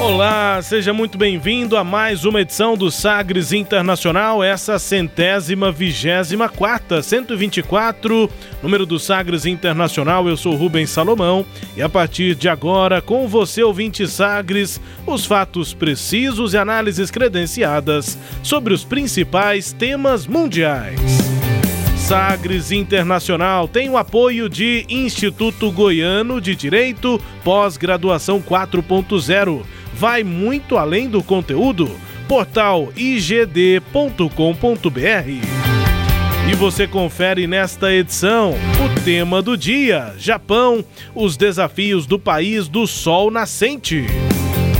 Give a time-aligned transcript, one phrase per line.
[0.00, 7.02] Olá, seja muito bem-vindo a mais uma edição do Sagres Internacional, essa centésima vigésima quarta,
[7.02, 8.30] 124,
[8.62, 10.26] número do Sagres Internacional.
[10.26, 11.44] Eu sou Rubens Salomão
[11.76, 18.18] e a partir de agora, com você, ouvinte Sagres, os fatos precisos e análises credenciadas
[18.42, 20.98] sobre os principais temas mundiais.
[21.94, 29.62] Sagres Internacional tem o apoio de Instituto Goiano de Direito, pós-graduação 4.0
[30.00, 31.90] vai muito além do conteúdo.
[32.26, 33.80] Portal igd.com.br.
[36.50, 40.82] E você confere nesta edição o tema do dia: Japão,
[41.14, 44.06] os desafios do país do sol nascente.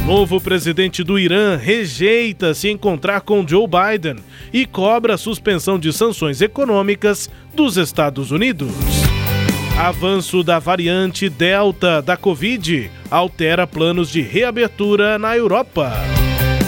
[0.07, 4.17] Novo presidente do Irã rejeita se encontrar com Joe Biden
[4.51, 9.00] e cobra suspensão de sanções econômicas dos Estados Unidos.
[9.81, 15.91] Avanço da variante Delta da Covid altera planos de reabertura na Europa.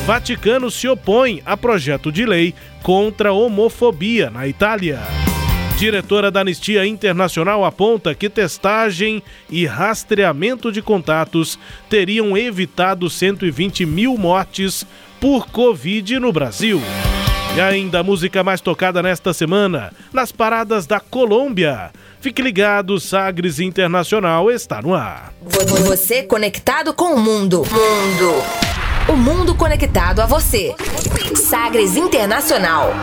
[0.07, 5.01] Vaticano se opõe a projeto de lei contra a homofobia na Itália.
[5.79, 11.59] Diretora da Anistia Internacional aponta que testagem e rastreamento de contatos
[11.91, 14.87] teriam evitado 120 mil mortes
[15.21, 16.81] por Covid no Brasil.
[17.55, 21.91] E ainda a música mais tocada nesta semana, nas paradas da Colômbia.
[22.19, 25.35] Fique ligado, Sagres Internacional está no ar.
[25.85, 27.59] Você conectado com o mundo.
[27.59, 28.43] Mundo.
[29.07, 30.75] O mundo conectado a você.
[31.35, 32.95] Sagres Internacional.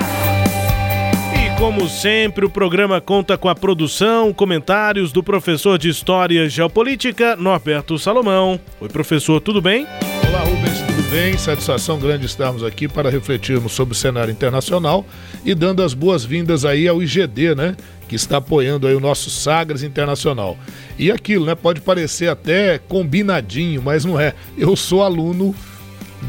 [1.35, 6.49] E como sempre, o programa conta com a produção, comentários do professor de História e
[6.49, 8.59] Geopolítica, Norberto Salomão.
[8.81, 9.85] Oi, professor, tudo bem?
[10.27, 10.78] Olá, Rubens,
[11.09, 11.35] bem?
[11.37, 15.03] Satisfação grande estarmos aqui para refletirmos sobre o cenário internacional
[15.43, 17.75] e dando as boas-vindas aí ao IGD, né?
[18.07, 20.57] que está apoiando aí o nosso Sagres Internacional.
[20.97, 21.55] E aquilo, né?
[21.55, 24.33] Pode parecer até combinadinho, mas não é.
[24.57, 25.55] Eu sou aluno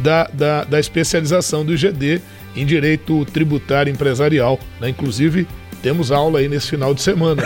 [0.03, 2.21] da, da, da especialização do IGD
[2.57, 4.89] em Direito Tributário Empresarial, né?
[4.89, 5.47] Inclusive,
[5.83, 7.43] temos aula aí nesse final de semana.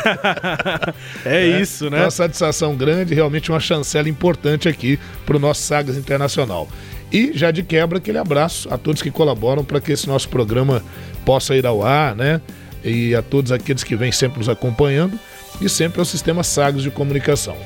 [1.25, 2.01] é, é, isso, né?
[2.03, 6.69] Uma satisfação grande, realmente uma chancela importante aqui para o nosso Sagres Internacional.
[7.13, 10.83] E já de quebra, aquele abraço a todos que colaboram para que esse nosso programa
[11.25, 12.41] possa ir ao ar, né?
[12.85, 15.19] e a todos aqueles que vêm sempre nos acompanhando
[15.61, 17.57] e sempre ao Sistema Sagres de Comunicação.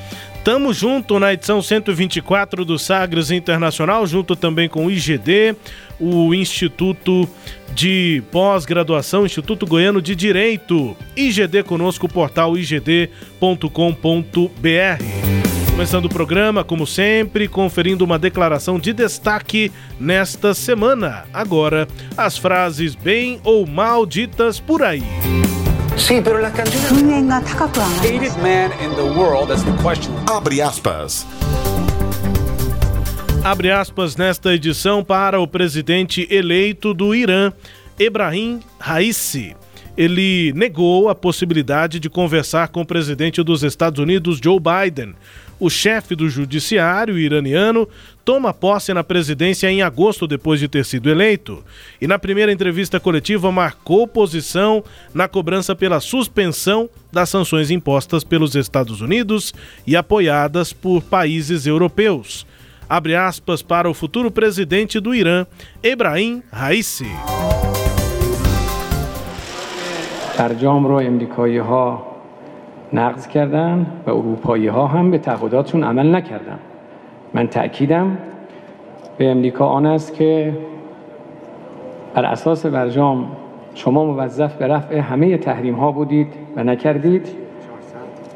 [0.43, 5.53] Tamo junto na edição 124 do Sagres Internacional, junto também com o IGD,
[5.99, 7.27] o Instituto
[7.73, 10.95] de Pós-Graduação, Instituto Goiano de Direito.
[11.15, 13.09] IGD conosco, portal igd.com.br.
[15.79, 21.23] Começando o programa, como sempre, conferindo uma declaração de destaque nesta semana.
[21.33, 25.01] Agora, as frases bem ou mal ditas por aí.
[30.29, 31.25] Abre aspas.
[33.41, 37.53] Abre aspas nesta edição para o presidente eleito do Irã,
[37.97, 39.55] Ebrahim Raisi
[39.99, 45.13] ele negou a possibilidade de conversar com o presidente dos Estados Unidos, Joe Biden,
[45.58, 47.88] o chefe do judiciário iraniano
[48.24, 51.62] toma posse na presidência em agosto depois de ter sido eleito
[52.00, 58.54] e na primeira entrevista coletiva marcou posição na cobrança pela suspensão das sanções impostas pelos
[58.54, 59.54] Estados Unidos
[59.86, 62.46] e apoiadas por países europeus.
[62.88, 65.46] Abre aspas para o futuro presidente do Irã,
[65.82, 67.10] Ebrahim Raisi.
[70.38, 72.06] برجام رو امریکایی ها
[72.93, 76.59] نقض کردن و اروپایی ها هم به تعهداتشون عمل نکردن.
[77.33, 78.17] من تأکیدم
[79.17, 80.53] به امریکا آن است که
[82.13, 83.27] بر اساس برجام
[83.75, 87.27] شما موظف به رفع همه تحریم ها بودید و نکردید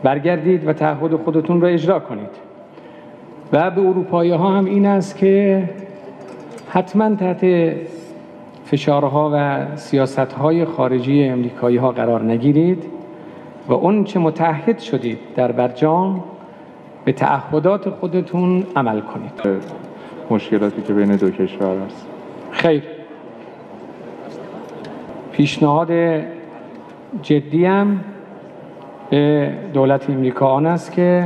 [0.03, 2.29] برگردید و تعهد خودتون را اجرا کنید.
[3.53, 5.63] و به اروپایی ها هم این است که
[6.69, 7.45] حتما تحت
[8.65, 12.92] فشارها و سیاست های خارجی امریکایی ها قرار نگیرید.
[13.67, 16.23] و اون چه متحد شدید در برجام
[17.05, 19.61] به تعهدات خودتون عمل کنید.
[20.29, 22.07] مشکلاتی که بین دو کشور است
[22.51, 22.83] خیر.
[25.31, 25.91] پیشنهاد
[27.21, 27.99] جدی هم
[29.09, 31.25] به دولت امریکا آن است که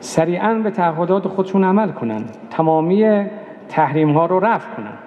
[0.00, 2.24] سریعا به تعهدات خودشون عمل کنن.
[2.50, 3.24] تمامی
[3.68, 4.98] تحریم ها رو رفع کنن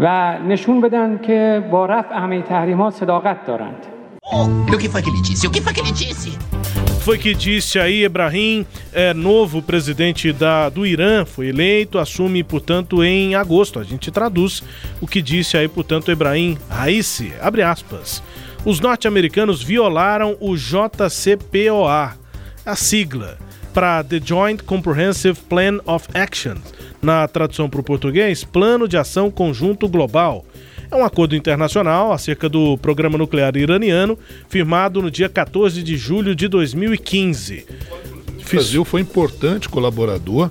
[0.00, 3.86] و نشون بدن که با رفع همه تحریم ها صداقت دارند.
[4.28, 5.46] O que foi que ele disse?
[5.46, 6.36] O que foi que ele disse?
[7.00, 13.04] Foi que disse aí Ebrahim, é novo presidente da, do Irã, foi eleito, assume, portanto,
[13.04, 13.78] em agosto.
[13.78, 14.64] A gente traduz
[15.00, 18.20] o que disse aí, portanto, Ebrahim Raisi, abre aspas.
[18.64, 22.16] Os norte-americanos violaram o JCPOA,
[22.64, 23.38] a sigla,
[23.72, 26.56] para The Joint Comprehensive Plan of Action,
[27.00, 30.44] na tradução para o português, Plano de Ação Conjunto Global
[30.90, 34.18] é um acordo internacional acerca do programa nuclear iraniano,
[34.48, 37.66] firmado no dia 14 de julho de 2015.
[38.40, 40.50] O Brasil foi importante colaborador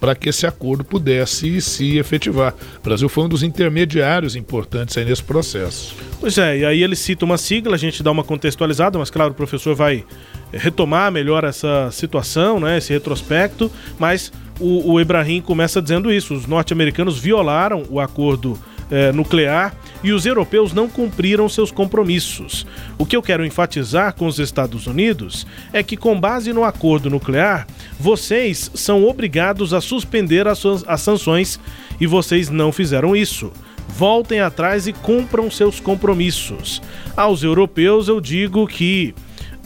[0.00, 2.54] para que esse acordo pudesse se efetivar.
[2.78, 5.94] O Brasil foi um dos intermediários importantes aí nesse processo.
[6.18, 9.32] Pois é, e aí ele cita uma sigla, a gente dá uma contextualizada, mas claro,
[9.32, 10.04] o professor vai
[10.52, 16.46] retomar melhor essa situação, né, esse retrospecto, mas o, o Ibrahim começa dizendo isso: os
[16.46, 18.58] norte-americanos violaram o acordo
[18.90, 22.66] é, nuclear e os europeus não cumpriram seus compromissos.
[22.98, 27.10] O que eu quero enfatizar com os Estados Unidos é que, com base no acordo
[27.10, 27.66] nuclear,
[27.98, 31.60] vocês são obrigados a suspender as, as sanções
[32.00, 33.52] e vocês não fizeram isso.
[33.88, 36.80] Voltem atrás e cumpram seus compromissos.
[37.16, 39.14] Aos europeus, eu digo que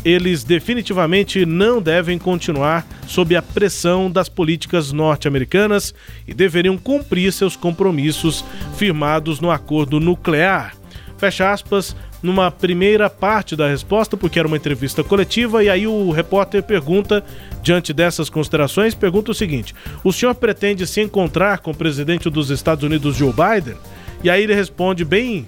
[0.04, 5.94] eles definitivamente não devem continuar sob a pressão das políticas norte-americanas
[6.28, 8.44] e deveriam cumprir seus compromissos
[8.76, 10.76] firmados no acordo nuclear.
[11.16, 16.10] Fecha aspas, numa primeira parte da resposta, porque era uma entrevista coletiva, e aí o
[16.10, 17.24] repórter pergunta,
[17.62, 22.50] diante dessas considerações, pergunta o seguinte: o senhor pretende se encontrar com o presidente dos
[22.50, 23.76] Estados Unidos, Joe Biden?
[24.22, 25.46] E aí ele responde bem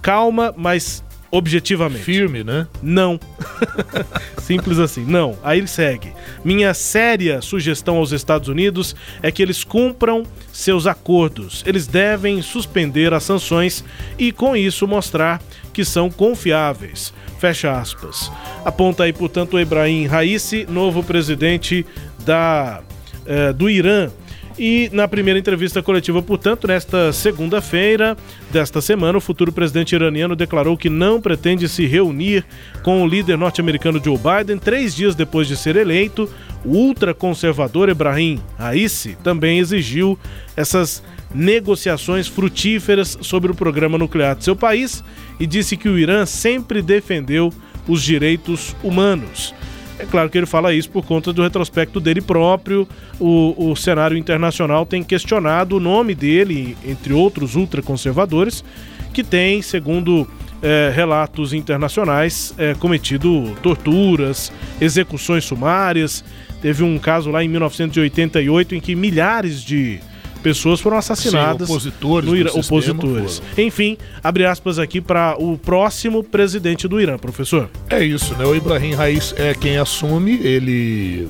[0.00, 2.04] calma, mas objetivamente.
[2.04, 2.66] Firme, né?
[2.82, 3.18] Não.
[4.36, 5.02] Simples assim.
[5.06, 5.38] Não.
[5.42, 6.12] Aí ele segue.
[6.44, 11.64] Minha séria sugestão aos Estados Unidos é que eles cumpram seus acordos.
[11.66, 13.82] Eles devem suspender as sanções
[14.18, 15.40] e, com isso, mostrar
[15.72, 17.14] que são confiáveis.
[17.38, 18.30] Fecha aspas.
[18.62, 21.84] Aponta aí, portanto, o Ibrahim Raisi, novo presidente
[22.24, 22.82] da,
[23.24, 24.10] eh, do Irã.
[24.64, 28.16] E na primeira entrevista coletiva, portanto, nesta segunda-feira
[28.48, 32.44] desta semana, o futuro presidente iraniano declarou que não pretende se reunir
[32.84, 34.58] com o líder norte-americano Joe Biden.
[34.58, 36.30] Três dias depois de ser eleito,
[36.64, 40.16] o ultraconservador Ebrahim Raisi também exigiu
[40.56, 41.02] essas
[41.34, 45.02] negociações frutíferas sobre o programa nuclear de seu país
[45.40, 47.52] e disse que o Irã sempre defendeu
[47.88, 49.52] os direitos humanos.
[50.02, 52.88] É claro que ele fala isso por conta do retrospecto dele próprio.
[53.20, 58.64] O, o cenário internacional tem questionado o nome dele, entre outros ultraconservadores,
[59.12, 60.28] que tem, segundo
[60.60, 66.24] é, relatos internacionais, é, cometido torturas, execuções sumárias.
[66.60, 70.00] Teve um caso lá em 1988 em que milhares de
[70.42, 71.68] pessoas foram assassinadas.
[71.68, 72.28] Sim, opositores.
[72.28, 73.42] No Irã, opositores.
[73.56, 77.70] Enfim, abre aspas aqui para o próximo presidente do Irã, professor.
[77.88, 78.44] É isso, né?
[78.44, 81.28] O Ibrahim Raiz é quem assume, ele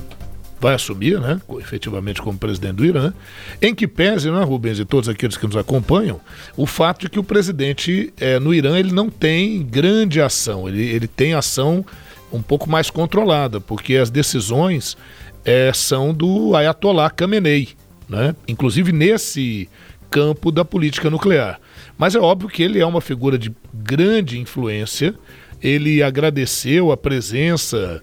[0.63, 3.13] vai assumir, né, efetivamente como presidente do Irã,
[3.61, 6.21] em que pese, né, Rubens e todos aqueles que nos acompanham,
[6.55, 10.81] o fato de que o presidente é, no Irã ele não tem grande ação, ele,
[10.81, 11.85] ele tem ação
[12.31, 14.95] um pouco mais controlada, porque as decisões
[15.43, 17.69] é, são do Ayatollah Khamenei,
[18.07, 18.35] né?
[18.47, 19.69] inclusive nesse
[20.09, 21.59] campo da política nuclear.
[21.97, 25.15] Mas é óbvio que ele é uma figura de grande influência.
[25.61, 28.01] Ele agradeceu a presença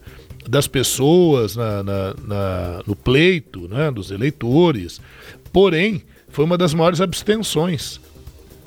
[0.48, 5.00] das pessoas na, na, na, no pleito, né, dos eleitores.
[5.52, 8.00] Porém, foi uma das maiores abstenções.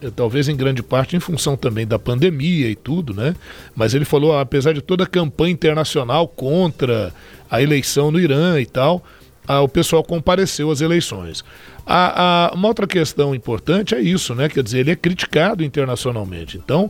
[0.02, 3.36] Eh, talvez em grande parte em função também da pandemia e tudo, né?
[3.75, 7.13] Mas ele falou, apesar de toda a campanha internacional contra
[7.50, 9.04] a eleição no Irã e tal,
[9.47, 11.43] ah, o pessoal compareceu às eleições.
[11.85, 14.47] A, a, uma outra questão importante é isso, né?
[14.47, 16.57] Quer dizer, ele é criticado internacionalmente.
[16.57, 16.89] Então,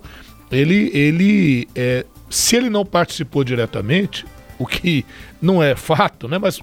[0.51, 4.25] ele, ele é, se ele não participou diretamente,
[4.59, 5.05] o que
[5.41, 6.37] não é fato, né?
[6.37, 6.61] Mas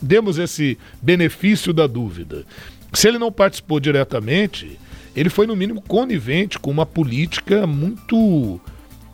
[0.00, 2.44] demos esse benefício da dúvida.
[2.92, 4.78] Se ele não participou diretamente,
[5.14, 8.60] ele foi no mínimo conivente com uma política muito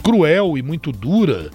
[0.03, 1.51] cruel e muito dura,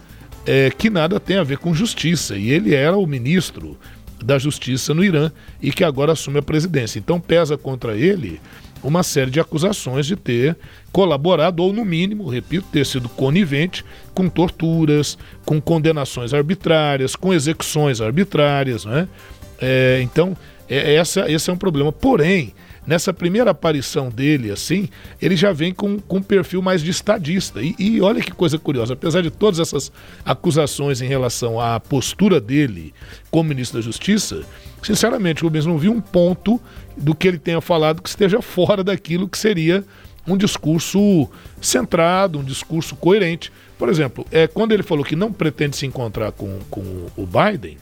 [0.46, 2.38] é, que nada tem a ver com justiça.
[2.38, 3.78] E ele era o ministro
[4.24, 6.98] da Justiça no Irã e que agora assume a presidência.
[7.00, 8.40] Então pesa contra ele
[8.84, 10.58] uma série de acusações de ter
[10.92, 18.02] colaborado, ou no mínimo, repito, ter sido conivente com torturas, com condenações arbitrárias, com execuções
[18.02, 18.84] arbitrárias.
[18.84, 19.08] Né?
[19.60, 20.36] É, então,
[20.70, 21.92] é, essa, esse é um problema.
[21.92, 22.54] Porém,
[22.86, 24.90] nessa primeira aparição dele, assim,
[25.22, 27.62] ele já vem com, com um perfil mais de estadista.
[27.62, 29.92] E, e olha que coisa curiosa, apesar de todas essas
[30.26, 32.94] acusações em relação à postura dele
[33.32, 34.44] como ministro da Justiça,
[34.82, 36.60] sinceramente, Rubens, não vi um ponto
[36.98, 39.84] do que ele tenha falado que esteja fora daquilo que seria
[40.28, 43.52] um discurso centrado, um discurso coerente.
[43.78, 46.82] Por exemplo, é, quando ele falou que não pretende se encontrar com, com
[47.18, 47.78] o Biden,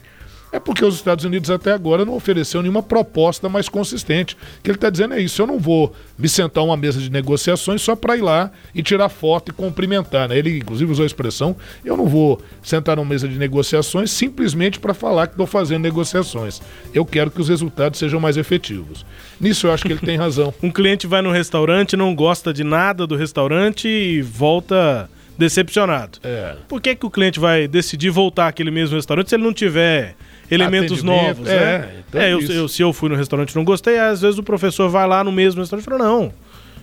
[0.52, 4.34] é porque os Estados Unidos até agora não ofereceu nenhuma proposta mais consistente.
[4.34, 7.10] O que ele está dizendo é isso: eu não vou me sentar uma mesa de
[7.10, 10.28] negociações só para ir lá e tirar foto e cumprimentar.
[10.28, 10.38] Né?
[10.38, 14.92] Ele, inclusive, usou a expressão: eu não vou sentar numa mesa de negociações simplesmente para
[14.92, 16.60] falar que estou fazendo negociações.
[16.92, 19.06] Eu quero que os resultados sejam mais efetivos.
[19.40, 20.52] Nisso eu acho que ele tem razão.
[20.62, 26.18] um cliente vai no restaurante, não gosta de nada do restaurante e volta decepcionado.
[26.22, 26.56] É.
[26.68, 30.14] Por que, que o cliente vai decidir voltar àquele mesmo restaurante se ele não tiver
[30.50, 31.88] elementos novos, é, né?
[32.08, 34.42] Então é, eu, eu, se eu fui no restaurante e não gostei, às vezes o
[34.42, 36.32] professor vai lá no mesmo restaurante e fala, não,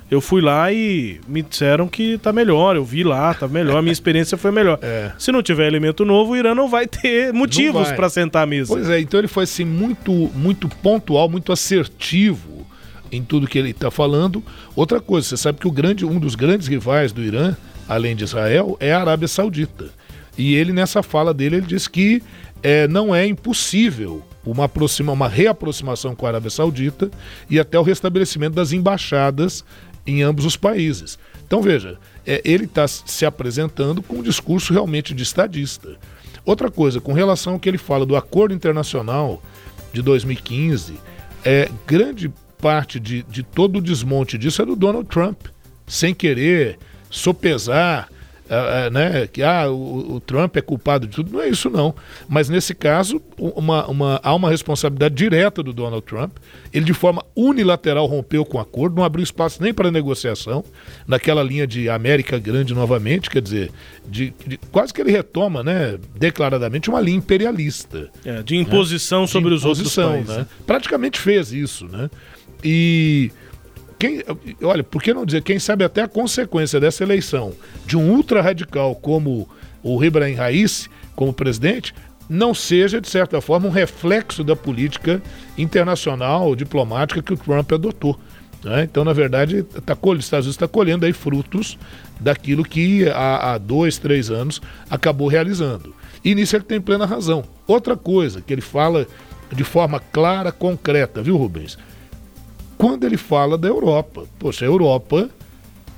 [0.09, 3.81] eu fui lá e me disseram que tá melhor, eu vi lá, tá melhor, a
[3.81, 4.79] minha experiência foi melhor.
[4.89, 5.11] É.
[5.19, 8.73] Se não tiver elemento novo, o Irã não vai ter motivos para sentar à mesa.
[8.73, 12.65] Pois é, então ele foi assim muito, muito pontual, muito assertivo
[13.11, 14.43] em tudo que ele está falando.
[14.75, 17.55] Outra coisa, você sabe que o grande, um dos grandes rivais do Irã,
[17.87, 19.89] além de Israel, é a Arábia Saudita.
[20.37, 22.23] E ele, nessa fala dele, ele diz que
[22.61, 27.09] é, não é impossível uma, aproxima, uma reaproximação com a Arábia Saudita
[27.49, 29.63] e até o restabelecimento das embaixadas
[30.05, 31.19] em ambos os países.
[31.45, 35.97] Então veja, é, ele está se apresentando com um discurso realmente de estadista.
[36.45, 39.41] Outra coisa, com relação ao que ele fala do acordo internacional
[39.93, 40.99] de 2015,
[41.43, 45.47] é, grande parte de, de todo o desmonte disso é do Donald Trump,
[45.87, 46.77] sem querer
[47.09, 48.09] sopesar
[48.49, 51.31] uh, uh, né, que ah, o, o, Trump é culpado de tudo.
[51.31, 51.93] Não é isso, não.
[52.27, 56.31] Mas nesse caso, uma, uma, há uma responsabilidade direta do Donald Trump.
[56.73, 60.63] Ele, de forma unilateral, rompeu com o acordo, não abriu espaço nem para negociação,
[61.07, 63.71] naquela linha de América Grande novamente, quer dizer,
[64.07, 68.09] de, de quase que ele retoma, né, declaradamente, uma linha imperialista.
[68.25, 69.27] É, de imposição né?
[69.27, 70.37] sobre de os imposição, outros países.
[70.37, 70.47] Né?
[70.65, 72.09] Praticamente fez isso, né?
[72.63, 73.31] E
[73.99, 74.23] quem,
[74.63, 77.53] olha, por que não dizer, quem sabe até a consequência dessa eleição
[77.85, 79.47] de um ultra radical como
[79.83, 81.93] o Ibrahim Raíssa como presidente
[82.29, 85.21] não seja, de certa forma, um reflexo da política
[85.57, 88.17] internacional, diplomática que o Trump adotou.
[88.63, 88.83] Né?
[88.83, 91.77] Então, na verdade, tá, os Estados Unidos está colhendo aí frutos
[92.19, 95.95] daquilo que há, há dois, três anos acabou realizando.
[96.23, 97.43] E nisso ele tem plena razão.
[97.65, 99.07] Outra coisa que ele fala
[99.51, 101.77] de forma clara, concreta, viu, Rubens?
[102.79, 104.23] Quando ele fala da Europa.
[104.39, 105.29] Poxa, a Europa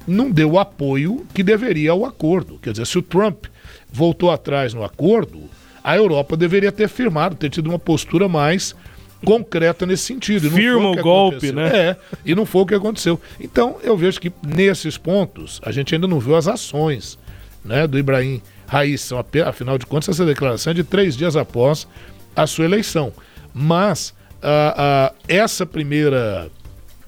[0.07, 2.57] não deu o apoio que deveria ao acordo.
[2.59, 3.45] Quer dizer, se o Trump
[3.93, 5.43] voltou atrás no acordo,
[5.83, 8.75] a Europa deveria ter firmado, ter tido uma postura mais
[9.23, 10.49] concreta nesse sentido.
[10.49, 11.55] Firma o, o golpe, aconteceu.
[11.55, 11.89] né?
[11.89, 13.21] É, e não foi o que aconteceu.
[13.39, 17.15] Então, eu vejo que nesses pontos, a gente ainda não viu as ações
[17.63, 19.23] né, do Ibrahim Raíssa.
[19.45, 21.87] Afinal de contas, essa declaração é de três dias após
[22.35, 23.13] a sua eleição.
[23.53, 26.49] Mas uh, uh, essa primeira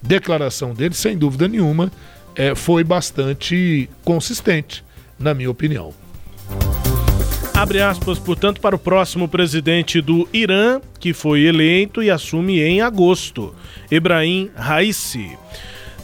[0.06, 1.90] declaração dele, sem dúvida nenhuma,
[2.36, 4.84] é, foi bastante consistente,
[5.18, 5.92] na minha opinião.
[7.54, 12.80] Abre aspas, portanto, para o próximo presidente do Irã, que foi eleito e assume em
[12.80, 13.54] agosto,
[13.90, 15.38] Ibrahim Raisi.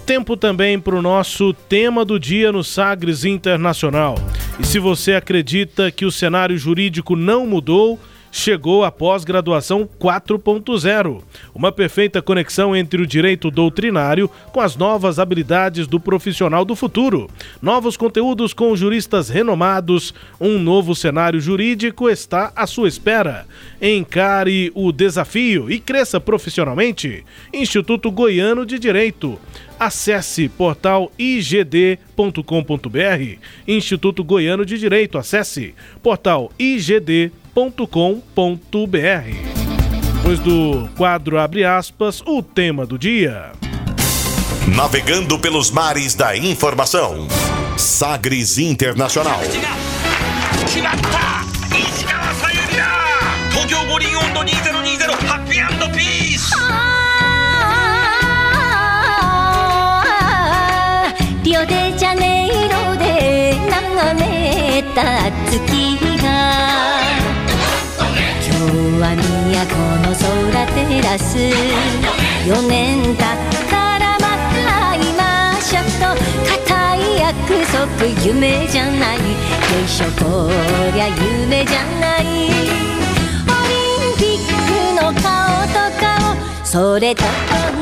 [0.06, 4.14] Tempo também para o nosso tema do dia no Sagres Internacional.
[4.58, 7.98] E se você acredita que o cenário jurídico não mudou,
[8.30, 11.22] chegou a pós-graduação 4.0,
[11.54, 17.28] uma perfeita conexão entre o direito doutrinário com as novas habilidades do profissional do futuro.
[17.60, 23.46] Novos conteúdos com juristas renomados, um novo cenário jurídico está à sua espera.
[23.80, 27.24] Encare o desafio e cresça profissionalmente.
[27.52, 29.38] Instituto Goiano de Direito.
[29.78, 31.98] Acesse portal igd.com.br.
[33.66, 35.16] Instituto Goiano de Direito.
[35.16, 38.95] Acesse portal igd.com.br www.sagres.com.br.
[40.15, 43.51] Depois do quadro Abre aspas, o tema do dia.
[44.67, 47.27] Navegando pelos mares da informação.
[47.77, 49.39] Sagres Internacional.
[61.43, 63.35] Rio de Janeiro de
[63.69, 65.68] 眺めた月
[69.60, 69.76] は都
[70.08, 71.36] の空照らす
[72.48, 73.16] 4年経っ
[73.68, 74.24] たらま
[74.54, 75.20] た会いま
[75.60, 76.16] しょうと
[76.48, 77.28] 固い約
[77.70, 79.18] 束夢じゃない。
[79.18, 79.24] よ
[79.84, 80.48] いしょこ
[80.94, 82.24] りゃ夢じゃない。
[82.24, 82.26] オ
[83.68, 83.76] リ
[84.08, 85.28] ンピックの顔
[85.68, 86.08] と顔。
[86.64, 87.28] それとト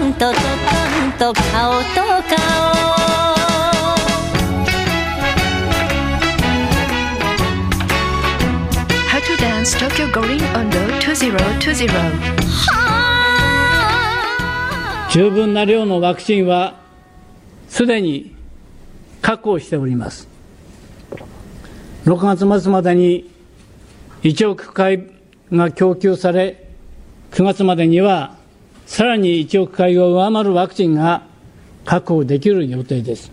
[0.04, 2.00] ンとトンと顔と
[2.34, 2.97] 顔。
[9.58, 11.88] Dance Tokyo Gorin Ondo 2020
[15.10, 16.78] 十分な量のワクチンは
[17.68, 18.36] すでに
[19.20, 20.28] 確保しております。
[22.04, 23.28] 6月末までに
[24.22, 25.10] 1億回
[25.50, 26.68] が供給され
[27.32, 28.36] 9月までには
[28.86, 31.26] さらに1億回を上回るワクチンが
[31.84, 33.32] 確保できる予定です。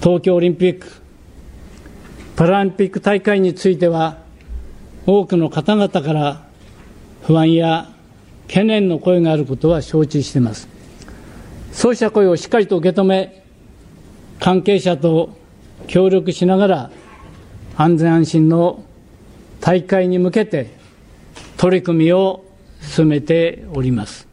[0.00, 0.86] 東京オリンピック・
[2.36, 4.21] パラリンピック大会については
[5.06, 6.44] 多くの方々から
[7.22, 7.90] 不安や
[8.46, 10.68] 懸念の声があることは承知しています。
[11.72, 13.44] そうした声をしっかりと受け止め、
[14.38, 15.36] 関係者と
[15.86, 16.90] 協力しながら、
[17.76, 18.84] 安全安心の
[19.60, 20.70] 大会に向けて
[21.56, 22.44] 取り組みを
[22.80, 24.28] 進めております。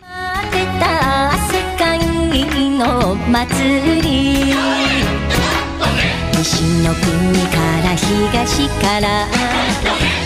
[0.00, 1.98] 待ってた世界
[2.78, 4.77] の祭り
[6.37, 9.27] 西の国から東から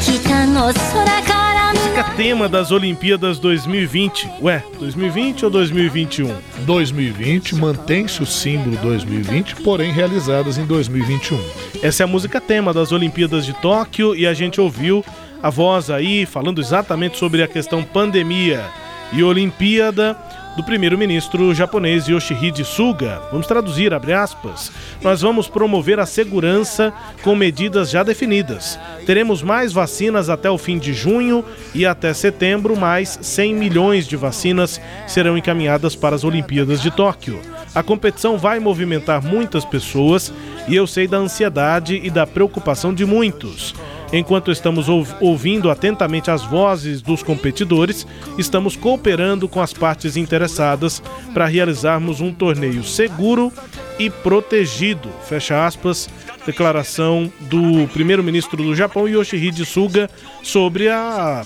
[0.01, 1.57] 北の空から
[1.97, 4.29] Música tema das Olimpíadas 2020.
[4.41, 6.33] Ué, 2020 ou 2021?
[6.59, 11.39] 2020 mantém-se o símbolo 2020, porém realizadas em 2021.
[11.81, 15.03] Essa é a música tema das Olimpíadas de Tóquio e a gente ouviu
[15.41, 18.63] a voz aí falando exatamente sobre a questão pandemia
[19.11, 20.15] e Olimpíada
[20.56, 23.22] do primeiro-ministro japonês Yoshihide Suga.
[23.30, 24.70] Vamos traduzir, abre aspas.
[25.00, 26.92] Nós vamos promover a segurança
[27.22, 28.78] com medidas já definidas.
[29.06, 31.44] Teremos mais vacinas até o fim de junho
[31.74, 37.40] e até setembro, mais 100 milhões de vacinas serão encaminhadas para as Olimpíadas de Tóquio.
[37.74, 40.32] A competição vai movimentar muitas pessoas
[40.68, 43.74] e eu sei da ansiedade e da preocupação de muitos.
[44.12, 44.88] Enquanto estamos
[45.20, 51.02] ouvindo atentamente as vozes dos competidores, estamos cooperando com as partes interessadas
[51.32, 53.50] para realizarmos um torneio seguro
[53.98, 55.08] e protegido.
[55.26, 56.10] Fecha aspas.
[56.44, 60.10] Declaração do primeiro-ministro do Japão, Yoshihide Suga,
[60.42, 61.44] sobre a,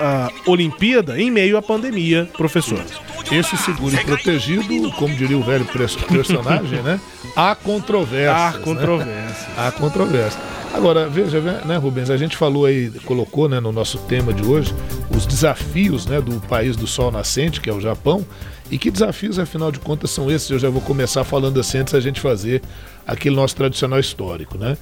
[0.00, 2.82] a Olimpíada em meio à pandemia, professor.
[3.30, 7.00] Esse seguro e protegido, como diria o velho personagem, né?
[7.34, 8.54] Há controvérsias.
[8.54, 9.48] Há controvérsias.
[9.48, 9.54] Né?
[9.56, 10.42] Há controvérsias.
[10.74, 14.74] Agora, veja, né, Rubens, a gente falou aí, colocou né, no nosso tema de hoje,
[15.16, 18.26] os desafios né, do país do sol nascente, que é o Japão,
[18.70, 20.50] e que desafios, afinal de contas, são esses?
[20.50, 22.60] Eu já vou começar falando assim antes da gente fazer
[23.06, 24.76] aquele nosso tradicional histórico, né?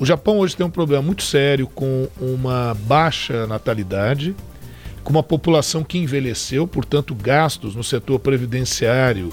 [0.00, 4.34] O Japão hoje tem um problema muito sério com uma baixa natalidade,
[5.06, 9.32] com uma população que envelheceu, portanto, gastos no setor previdenciário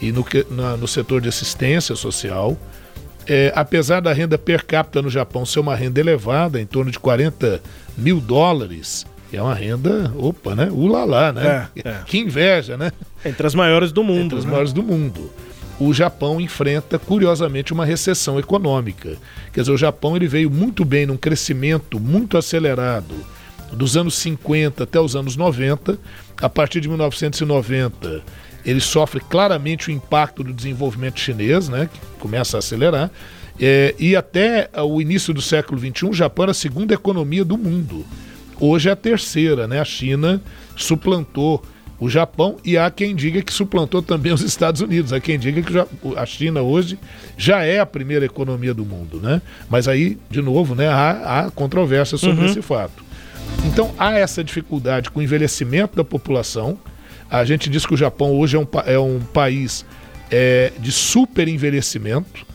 [0.00, 2.56] e no, na, no setor de assistência social.
[3.26, 6.98] É, apesar da renda per capita no Japão ser uma renda elevada, em torno de
[6.98, 7.60] 40
[7.98, 10.70] mil dólares, é uma renda, opa, né?
[10.72, 11.68] Ulalá, né?
[11.76, 11.96] É, é.
[12.06, 12.90] Que inveja, né?
[13.22, 14.24] Entre as maiores do mundo.
[14.24, 14.50] Entre as né?
[14.50, 15.30] maiores do mundo.
[15.78, 19.18] O Japão enfrenta, curiosamente, uma recessão econômica.
[19.52, 23.14] Quer dizer, o Japão ele veio muito bem num crescimento muito acelerado
[23.72, 25.98] dos anos 50 até os anos 90.
[26.40, 28.22] A partir de 1990,
[28.64, 33.10] ele sofre claramente o impacto do desenvolvimento chinês, né, que começa a acelerar.
[33.58, 37.58] É, e até o início do século XXI, o Japão era a segunda economia do
[37.58, 38.06] mundo.
[38.58, 39.80] Hoje é a terceira, né?
[39.80, 40.40] A China
[40.76, 41.62] suplantou
[41.98, 45.12] o Japão e há quem diga que suplantou também os Estados Unidos.
[45.12, 45.72] Há quem diga que
[46.16, 46.98] a China hoje
[47.36, 49.42] já é a primeira economia do mundo, né?
[49.68, 52.46] Mas aí, de novo, né, há, há controvérsia sobre uhum.
[52.46, 53.09] esse fato.
[53.64, 56.78] Então há essa dificuldade com o envelhecimento da população.
[57.30, 59.84] A gente diz que o Japão hoje é um, é um país
[60.30, 62.46] é, de super envelhecimento.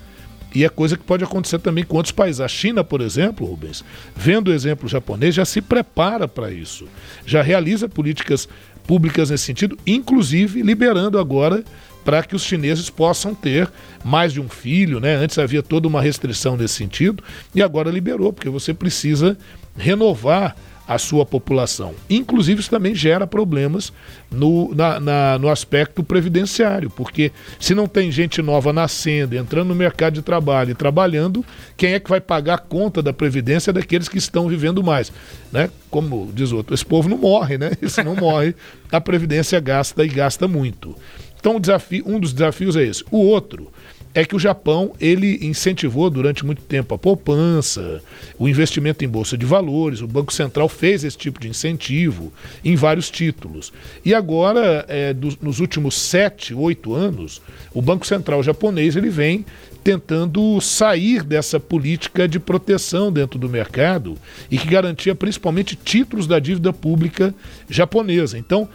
[0.53, 2.39] E é coisa que pode acontecer também com outros países.
[2.39, 3.83] A China, por exemplo, Rubens,
[4.15, 6.87] vendo o exemplo japonês, já se prepara para isso.
[7.25, 8.47] Já realiza políticas
[8.87, 11.63] públicas nesse sentido, inclusive liberando agora
[12.05, 13.69] para que os chineses possam ter
[14.03, 15.15] mais de um filho, né?
[15.15, 17.21] Antes havia toda uma restrição nesse sentido
[17.53, 19.35] e agora liberou, porque você precisa
[19.75, 20.55] renovar
[20.87, 21.93] a sua população.
[22.09, 23.91] Inclusive, isso também gera problemas
[24.31, 29.75] no, na, na, no aspecto previdenciário, porque se não tem gente nova nascendo, entrando no
[29.75, 31.43] mercado de trabalho e trabalhando,
[31.75, 35.11] quem é que vai pagar a conta da previdência daqueles que estão vivendo mais?
[35.51, 35.69] Né?
[35.89, 37.71] Como diz outro, esse povo não morre, né?
[37.87, 38.55] Se não morre,
[38.91, 40.95] a previdência gasta e gasta muito.
[41.39, 43.03] Então, desafio, um dos desafios é esse.
[43.11, 43.71] O outro
[44.15, 48.01] é que o Japão ele incentivou durante muito tempo a poupança,
[48.39, 52.31] o investimento em bolsa de valores, o Banco Central fez esse tipo de incentivo
[52.63, 53.73] em vários títulos.
[54.05, 57.41] E agora, é, nos últimos sete, oito anos,
[57.73, 59.45] o Banco Central japonês ele vem
[59.83, 64.17] tentando sair dessa política de proteção dentro do mercado
[64.49, 67.35] e que garantia principalmente títulos da dívida pública
[67.69, 68.37] japonesa.
[68.37, 68.67] Então,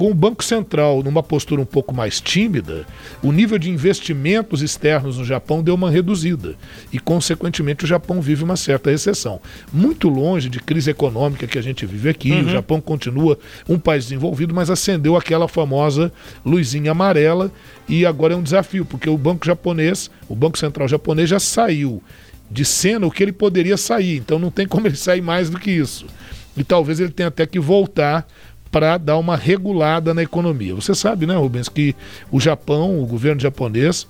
[0.00, 2.86] com o Banco Central numa postura um pouco mais tímida,
[3.22, 6.54] o nível de investimentos externos no Japão deu uma reduzida
[6.90, 9.42] e, consequentemente, o Japão vive uma certa recessão.
[9.70, 12.46] Muito longe de crise econômica que a gente vive aqui, uhum.
[12.46, 16.10] o Japão continua um país desenvolvido, mas acendeu aquela famosa
[16.46, 17.52] luzinha amarela
[17.86, 22.02] e agora é um desafio, porque o Banco japonês, o Banco Central japonês já saiu
[22.50, 25.58] de cena o que ele poderia sair, então não tem como ele sair mais do
[25.58, 26.06] que isso.
[26.56, 28.26] E talvez ele tenha até que voltar
[28.70, 30.74] para dar uma regulada na economia.
[30.74, 31.94] Você sabe, né, Rubens, que
[32.30, 34.06] o Japão, o governo japonês,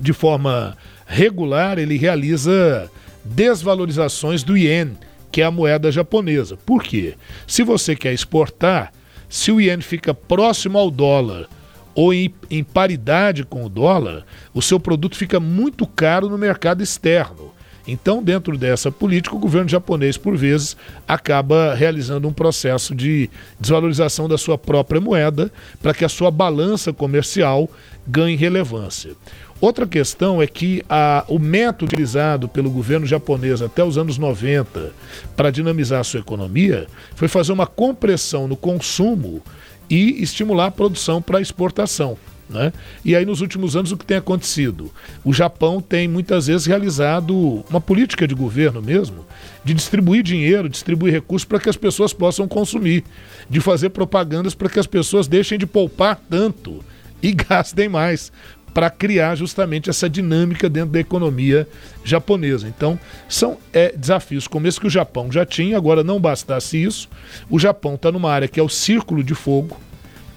[0.00, 2.90] de forma regular, ele realiza
[3.24, 4.92] desvalorizações do ien,
[5.30, 6.56] que é a moeda japonesa.
[6.56, 7.14] Por quê?
[7.46, 8.92] Se você quer exportar,
[9.28, 11.46] se o ien fica próximo ao dólar
[11.94, 16.82] ou em, em paridade com o dólar, o seu produto fica muito caro no mercado
[16.82, 17.52] externo.
[17.90, 20.76] Então, dentro dessa política, o governo japonês, por vezes,
[21.08, 26.92] acaba realizando um processo de desvalorização da sua própria moeda para que a sua balança
[26.92, 27.66] comercial
[28.06, 29.12] ganhe relevância.
[29.58, 34.92] Outra questão é que a, o método utilizado pelo governo japonês até os anos 90
[35.34, 39.42] para dinamizar a sua economia foi fazer uma compressão no consumo
[39.88, 42.18] e estimular a produção para exportação.
[42.48, 42.72] Né?
[43.04, 44.90] E aí, nos últimos anos, o que tem acontecido?
[45.22, 49.26] O Japão tem muitas vezes realizado uma política de governo mesmo,
[49.64, 53.04] de distribuir dinheiro, distribuir recursos para que as pessoas possam consumir,
[53.50, 56.82] de fazer propagandas para que as pessoas deixem de poupar tanto
[57.22, 58.32] e gastem mais,
[58.72, 61.68] para criar justamente essa dinâmica dentro da economia
[62.04, 62.68] japonesa.
[62.68, 67.08] Então, são é, desafios como esse que o Japão já tinha, agora não bastasse isso,
[67.50, 69.76] o Japão está numa área que é o círculo de fogo,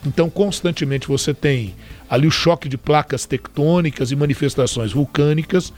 [0.05, 1.75] então, constantemente você tem
[2.09, 5.71] ali o choque de placas tectônicas e manifestações vulcânicas.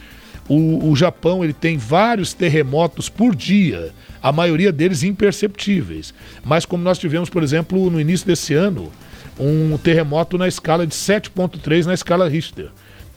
[0.47, 6.13] O, o, Japão ele tem vários terremotos por dia, a maioria deles imperceptíveis.
[6.43, 8.91] Mas como nós tivemos, por exemplo, no início desse ano,
[9.39, 12.69] um terremoto na escala de 7.3 na escala Richter.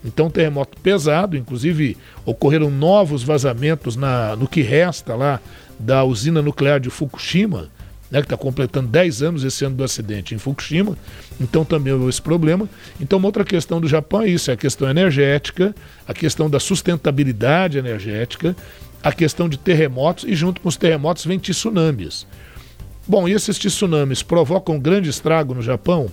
[0.05, 5.41] Então, terremoto pesado, inclusive ocorreram novos vazamentos na, no que resta lá
[5.79, 7.69] da usina nuclear de Fukushima
[8.11, 10.97] né, que está completando 10 anos esse ano do acidente em Fukushima,
[11.41, 12.69] então também houve esse problema.
[13.01, 15.75] Então, uma outra questão do Japão é isso: é a questão energética,
[16.07, 18.57] a questão da sustentabilidade energética,
[19.03, 22.27] a questão de terremotos, e junto com os terremotos vem tsunamis.
[23.07, 26.09] Bom, e esses tsunamis provocam um grande estrago no Japão?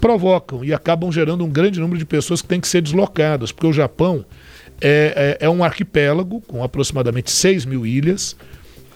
[0.00, 3.66] Provocam e acabam gerando um grande número de pessoas que têm que ser deslocadas, porque
[3.66, 4.24] o Japão
[4.80, 8.36] é, é, é um arquipélago com aproximadamente 6 mil ilhas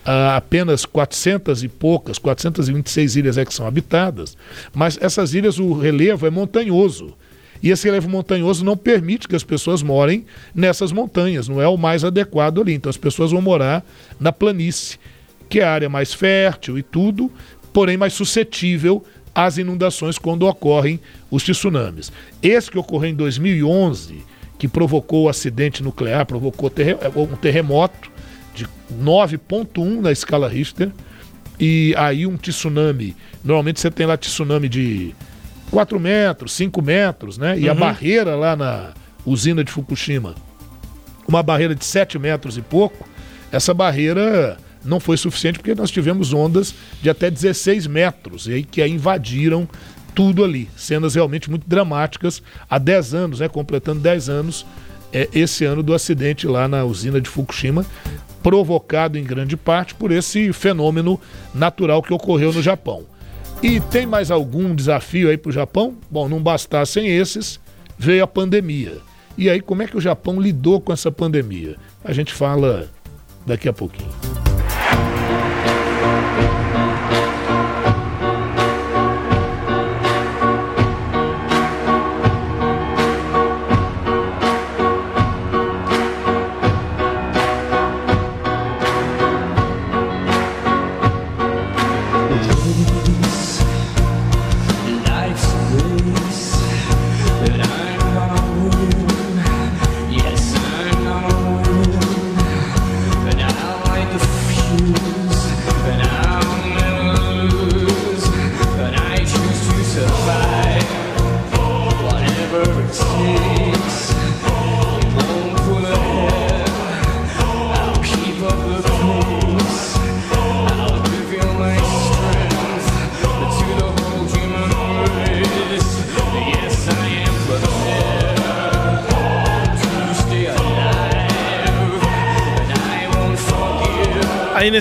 [0.05, 4.37] ah, apenas 400 e poucas, 426 ilhas é que são habitadas,
[4.73, 7.15] mas essas ilhas, o relevo é montanhoso.
[7.61, 11.77] E esse relevo montanhoso não permite que as pessoas morem nessas montanhas, não é o
[11.77, 12.73] mais adequado ali.
[12.73, 13.85] Então as pessoas vão morar
[14.19, 14.97] na planície,
[15.49, 17.29] que é a área mais fértil e tudo,
[17.73, 19.03] porém mais suscetível
[19.35, 22.11] às inundações quando ocorrem os tsunamis.
[22.41, 24.23] Esse que ocorreu em 2011,
[24.57, 26.71] que provocou o acidente nuclear, provocou
[27.15, 28.11] um terremoto,
[28.59, 28.67] de
[29.01, 30.91] 9.1 na escala Richter.
[31.59, 35.13] E aí um tsunami, normalmente você tem lá tsunami de
[35.71, 37.59] 4 metros, 5 metros, né?
[37.59, 37.71] E uhum.
[37.71, 38.93] a barreira lá na
[39.25, 40.35] usina de Fukushima,
[41.27, 43.07] uma barreira de 7 metros e pouco,
[43.51, 48.63] essa barreira não foi suficiente porque nós tivemos ondas de até 16 metros e aí
[48.63, 49.67] que aí invadiram
[50.15, 50.69] tudo ali.
[50.77, 53.49] Cenas realmente muito dramáticas há 10 anos, né?
[53.49, 54.65] Completando 10 anos
[55.11, 57.85] é, esse ano do acidente lá na usina de Fukushima
[58.41, 61.19] provocado em grande parte por esse fenômeno
[61.53, 63.05] natural que ocorreu no Japão.
[63.61, 65.95] E tem mais algum desafio aí para o Japão?
[66.09, 67.59] Bom, não bastassem esses,
[67.97, 68.97] veio a pandemia.
[69.37, 71.75] E aí, como é que o Japão lidou com essa pandemia?
[72.03, 72.89] A gente fala
[73.45, 74.48] daqui a pouquinho.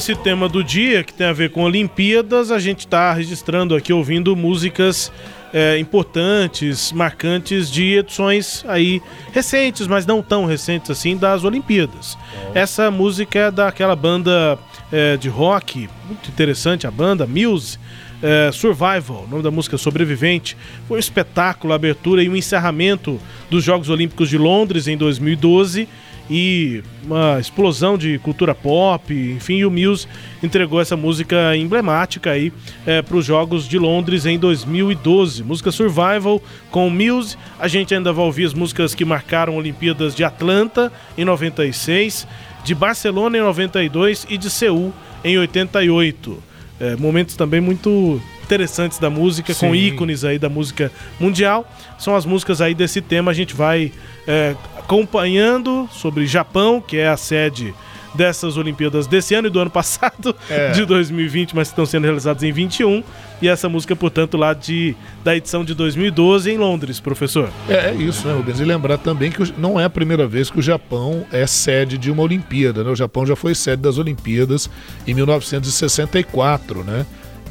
[0.08, 3.74] Aí nesse tema do dia, que tem a ver com Olimpíadas, a gente está registrando
[3.74, 5.12] aqui, ouvindo músicas
[5.52, 12.16] é, importantes, marcantes de edições aí recentes, mas não tão recentes assim, das Olimpíadas.
[12.54, 14.58] Essa música é daquela banda
[14.90, 17.78] é, de rock, muito interessante a banda, Muse.
[18.22, 20.56] É, Survival, o nome da música é Sobrevivente,
[20.88, 24.96] foi um espetáculo, a abertura e o um encerramento dos Jogos Olímpicos de Londres em
[24.96, 25.86] 2012
[26.30, 30.06] e uma explosão de cultura pop, enfim, e o Muse
[30.42, 32.52] entregou essa música emblemática aí
[32.86, 35.42] é, para os Jogos de Londres em 2012.
[35.42, 37.36] Música Survival com o Muse.
[37.58, 42.26] A gente ainda vai ouvir as músicas que marcaram Olimpíadas de Atlanta em 96,
[42.62, 44.92] de Barcelona em 92 e de Seul
[45.24, 46.42] em 88.
[46.80, 49.66] É, momentos também muito interessantes da música, Sim.
[49.66, 51.70] com ícones aí da música mundial.
[51.98, 53.92] São as músicas aí desse tema, a gente vai
[54.26, 54.54] é,
[54.88, 57.74] acompanhando sobre Japão, que é a sede
[58.14, 60.70] dessas Olimpíadas desse ano e do ano passado, é.
[60.70, 63.04] de 2020, mas estão sendo realizadas em 21.
[63.42, 67.50] E essa música, portanto, lá de, da edição de 2012 em Londres, professor.
[67.68, 68.58] É, é isso, né, Rubens?
[68.60, 72.10] E lembrar também que não é a primeira vez que o Japão é sede de
[72.10, 72.90] uma Olimpíada, né?
[72.90, 74.70] O Japão já foi sede das Olimpíadas
[75.06, 77.04] em 1964, né?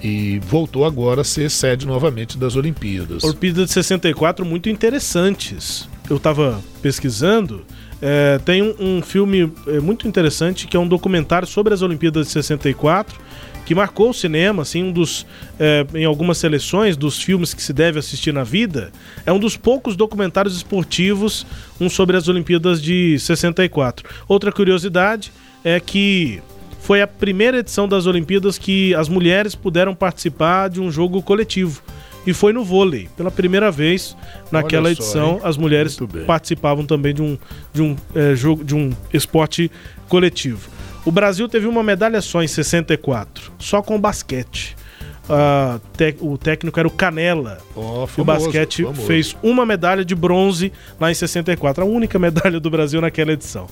[0.03, 3.23] e voltou agora a ser sede novamente das Olimpíadas.
[3.23, 5.89] Olimpíadas de 64 muito interessantes.
[6.09, 7.65] Eu estava pesquisando,
[8.01, 12.27] é, tem um, um filme é, muito interessante que é um documentário sobre as Olimpíadas
[12.27, 13.19] de 64
[13.67, 15.25] que marcou o cinema, assim, um dos,
[15.59, 18.93] é, em algumas seleções dos filmes que se deve assistir na vida,
[19.25, 21.45] é um dos poucos documentários esportivos,
[21.77, 24.09] um sobre as Olimpíadas de 64.
[24.25, 25.33] Outra curiosidade
[25.65, 26.41] é que
[26.79, 31.81] foi a primeira edição das Olimpíadas que as mulheres puderam participar de um jogo coletivo.
[32.27, 33.07] E foi no vôlei.
[33.15, 34.15] Pela primeira vez
[34.51, 35.41] naquela só, edição, hein?
[35.43, 37.37] as mulheres participavam também de um,
[37.73, 39.71] de um é, jogo, de um esporte
[40.09, 40.69] coletivo.
[41.05, 44.75] O Brasil teve uma medalha só em 64, só com basquete
[45.27, 47.59] uh, o técnico era o Canela.
[47.75, 49.01] Oh, famoso, o basquete famoso.
[49.01, 53.67] fez uma medalha de bronze lá em 64, a única medalha do Brasil naquela edição.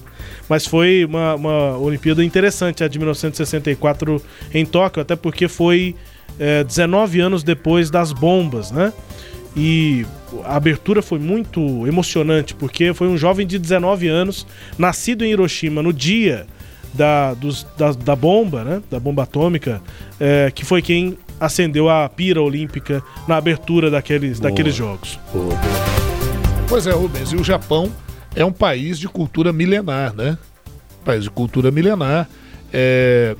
[0.47, 4.21] Mas foi uma, uma Olimpíada interessante a de 1964
[4.53, 5.95] em Tóquio, até porque foi
[6.39, 8.91] é, 19 anos depois das bombas, né?
[9.55, 10.05] E
[10.43, 14.45] a abertura foi muito emocionante, porque foi um jovem de 19 anos,
[14.77, 16.45] nascido em Hiroshima no dia
[16.93, 18.81] da, dos, da, da bomba, né?
[18.89, 19.81] Da bomba atômica,
[20.19, 25.19] é, que foi quem acendeu a pira olímpica na abertura daqueles, boa, daqueles jogos.
[25.33, 25.95] Boa, boa.
[26.67, 27.91] Pois é, Rubens, e o Japão
[28.35, 30.37] é um país de cultura milenar, né?
[31.03, 32.27] País de cultura milenar.
[32.73, 33.35] É...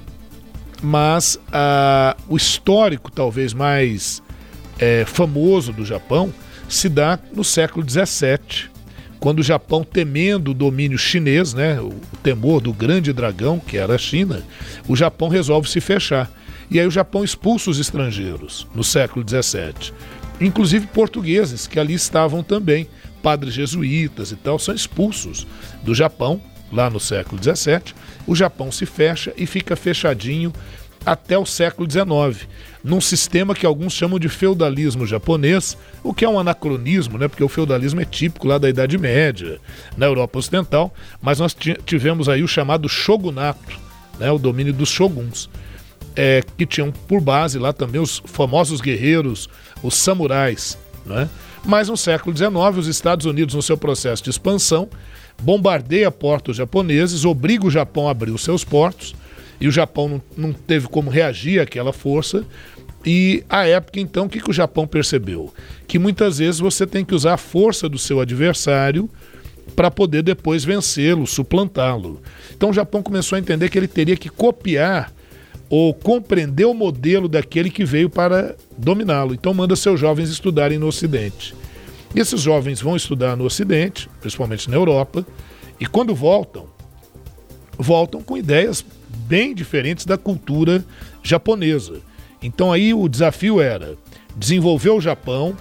[0.82, 2.16] Mas a...
[2.28, 4.22] o histórico, talvez mais
[4.80, 6.34] é, famoso do Japão,
[6.68, 8.70] se dá no século XVII,
[9.20, 13.96] quando o Japão, temendo o domínio chinês, né, o temor do grande dragão, que era
[13.96, 14.44] a China,
[14.88, 16.32] o Japão resolve se fechar.
[16.70, 19.94] E aí o Japão expulsa os estrangeiros no século XVII.
[20.42, 22.88] Inclusive portugueses, que ali estavam também,
[23.24, 25.48] padres jesuítas e tal, são expulsos
[25.84, 26.42] do Japão,
[26.76, 27.94] lá no século XVII.
[28.28, 30.54] O Japão se fecha e fica fechadinho
[31.06, 32.48] até o século XIX,
[32.84, 37.28] num sistema que alguns chamam de feudalismo japonês, o que é um anacronismo, né?
[37.28, 39.60] porque o feudalismo é típico lá da Idade Média,
[39.96, 43.80] na Europa Ocidental, mas nós tivemos aí o chamado shogunato,
[44.20, 44.32] né?
[44.32, 45.48] o domínio dos shoguns
[46.16, 49.50] é, que tinham por base lá também os famosos guerreiros,
[49.84, 50.78] os samurais.
[51.06, 51.30] Né?
[51.64, 54.90] Mas no século XIX, os Estados Unidos, no seu processo de expansão,
[55.42, 59.16] bombardeia portos japoneses, obriga o Japão a abrir os seus portos,
[59.60, 62.46] e o Japão não, não teve como reagir àquela força.
[63.06, 65.54] E a época, então, o que, que o Japão percebeu?
[65.88, 69.10] Que muitas vezes você tem que usar a força do seu adversário
[69.76, 72.22] para poder depois vencê-lo, suplantá-lo.
[72.56, 75.12] Então o Japão começou a entender que ele teria que copiar
[75.70, 79.34] ou compreender o modelo daquele que veio para dominá-lo.
[79.34, 81.56] Então manda seus jovens estudarem no Ocidente.
[82.16, 85.26] E esses jovens vão estudar no Ocidente, principalmente na Europa,
[85.78, 86.66] e quando voltam,
[87.78, 88.86] voltam com ideias
[89.28, 90.84] bem diferentes da cultura
[91.22, 92.00] japonesa.
[92.42, 93.98] Então aí o desafio era
[94.36, 95.58] desenvolver o Japão,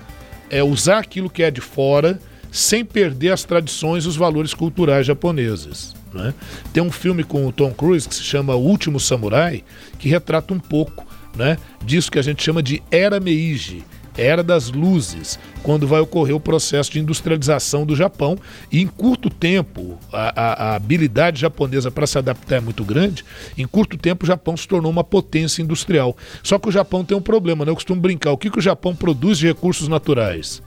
[0.48, 2.20] é usar aquilo que é de fora,
[2.52, 5.92] sem perder as tradições e os valores culturais japoneses.
[6.12, 6.32] Né?
[6.72, 9.64] Tem um filme com o Tom Cruise que se chama O Último Samurai,
[9.98, 13.84] que retrata um pouco né, disso que a gente chama de Era Meiji,
[14.16, 18.38] Era das Luzes, quando vai ocorrer o processo de industrialização do Japão.
[18.70, 23.24] E em curto tempo, a, a, a habilidade japonesa para se adaptar é muito grande,
[23.58, 26.16] em curto tempo o Japão se tornou uma potência industrial.
[26.42, 27.70] Só que o Japão tem um problema, né?
[27.70, 30.62] eu costumo brincar, o que, que o Japão produz de recursos naturais?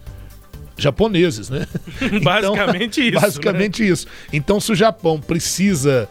[0.78, 1.68] japoneses, né?
[2.24, 3.22] basicamente então, isso.
[3.22, 3.90] Basicamente né?
[3.90, 4.08] isso.
[4.32, 6.08] Então, se o Japão precisa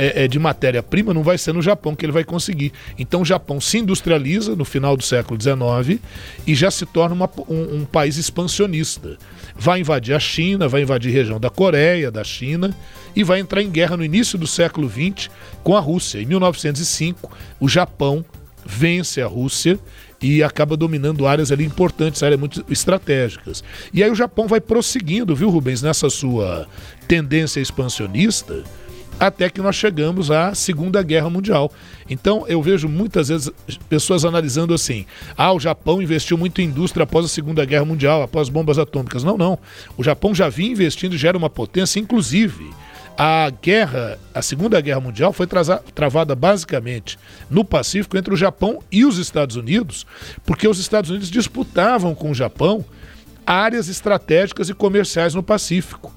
[0.00, 2.72] é, é, de matéria-prima, não vai ser no Japão que ele vai conseguir.
[2.98, 6.00] Então o Japão se industrializa no final do século XIX
[6.46, 9.18] e já se torna uma, um, um país expansionista.
[9.54, 12.74] Vai invadir a China, vai invadir a região da Coreia, da China
[13.14, 15.28] e vai entrar em guerra no início do século XX
[15.62, 16.18] com a Rússia.
[16.18, 18.24] Em 1905, o Japão
[18.64, 19.78] vence a Rússia
[20.22, 23.62] e acaba dominando áreas ali importantes, áreas muito estratégicas.
[23.92, 26.66] E aí o Japão vai prosseguindo, viu, Rubens, nessa sua
[27.06, 28.64] tendência expansionista
[29.20, 31.70] até que nós chegamos à Segunda Guerra Mundial.
[32.08, 33.50] Então eu vejo muitas vezes
[33.88, 35.04] pessoas analisando assim:
[35.36, 39.22] ah, o Japão investiu muito em indústria após a Segunda Guerra Mundial, após bombas atômicas.
[39.22, 39.58] Não, não.
[39.98, 42.70] O Japão já vinha investindo e já era uma potência, inclusive.
[43.18, 45.46] A guerra, a Segunda Guerra Mundial foi
[45.94, 47.18] travada basicamente
[47.50, 50.06] no Pacífico entre o Japão e os Estados Unidos,
[50.46, 52.82] porque os Estados Unidos disputavam com o Japão
[53.46, 56.14] áreas estratégicas e comerciais no Pacífico.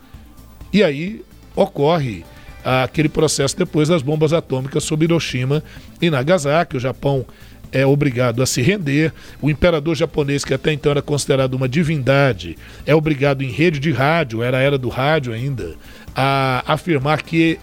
[0.71, 2.23] E aí ocorre
[2.63, 5.63] aquele processo depois das bombas atômicas sobre Hiroshima
[6.01, 6.77] e Nagasaki.
[6.77, 7.25] O Japão
[7.71, 9.11] é obrigado a se render.
[9.41, 13.91] O imperador japonês, que até então era considerado uma divindade, é obrigado em rede de
[13.91, 15.75] rádio, era a era do rádio ainda,
[16.15, 17.59] a afirmar que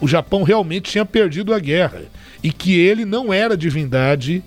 [0.00, 2.02] o Japão realmente tinha perdido a guerra
[2.42, 4.44] e que ele não era divindade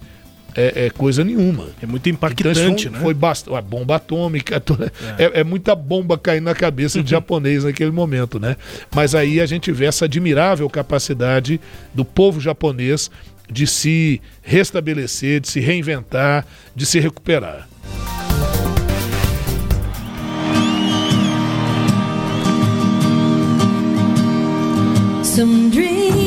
[0.56, 1.68] é, é, coisa nenhuma.
[1.82, 3.36] É muito impactante, então, foi, né?
[3.36, 5.24] Foi a bomba atômica, toda, é.
[5.24, 5.40] é.
[5.42, 8.56] É, muita bomba caindo na cabeça de japonês naquele momento, né?
[8.94, 11.60] Mas aí a gente vê essa admirável capacidade
[11.94, 13.10] do povo japonês
[13.50, 17.68] de se restabelecer, de se reinventar, de se recuperar.
[25.24, 26.21] Some dreams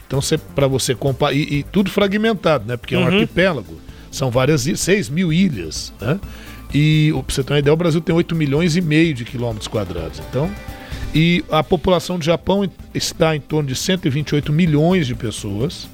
[0.07, 0.19] Então,
[0.53, 2.75] para você comparar, e, e, tudo fragmentado, né?
[2.77, 3.07] Porque é um uhum.
[3.07, 3.81] arquipélago.
[4.11, 6.19] São várias, 6 mil ilhas, né?
[6.73, 9.67] E, para você ter uma ideia, o Brasil tem 8 milhões e meio de quilômetros
[9.67, 10.21] quadrados.
[10.29, 10.49] Então,
[11.13, 15.87] e a população do Japão está em torno de 128 milhões de pessoas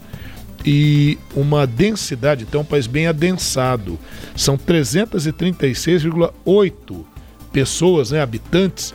[0.65, 3.99] e uma densidade, então é um país bem adensado.
[4.35, 7.05] São 336,8
[7.51, 8.93] pessoas, né, habitantes,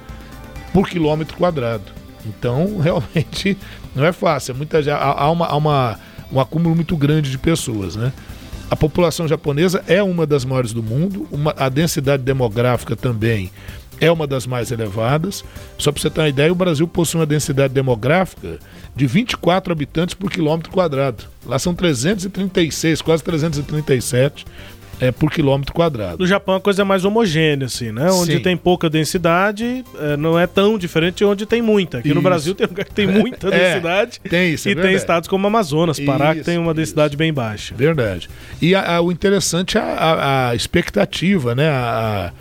[0.72, 1.92] por quilômetro quadrado.
[2.24, 3.58] Então, realmente,
[3.94, 4.52] não é fácil.
[4.52, 6.00] É muita, há, uma, há uma,
[6.32, 8.12] um acúmulo muito grande de pessoas, né?
[8.68, 13.52] A população japonesa é uma das maiores do mundo, uma, a densidade demográfica também
[14.00, 15.44] é uma das mais elevadas.
[15.78, 18.58] Só para você ter uma ideia, o Brasil possui uma densidade demográfica
[18.94, 21.24] de 24 habitantes por quilômetro quadrado.
[21.44, 24.44] Lá são 336, quase 337.
[24.98, 26.16] é, por quilômetro quadrado.
[26.20, 28.10] No Japão a coisa é mais homogênea, assim, né?
[28.10, 28.40] Onde Sim.
[28.40, 31.98] tem pouca densidade, é, não é tão diferente de onde tem muita.
[31.98, 32.22] Aqui no Isso.
[32.22, 34.18] Brasil tem lugar que tem muita É, densidade.
[34.26, 37.30] tem isso, é E tem estados como Amazonas, Pará, que Isso, tem uma densidade bem
[37.30, 37.74] baixa.
[37.76, 38.26] Verdade.
[38.62, 41.68] E a- a- o interessante é a, a- a expectativa, né?
[41.68, 42.32] A,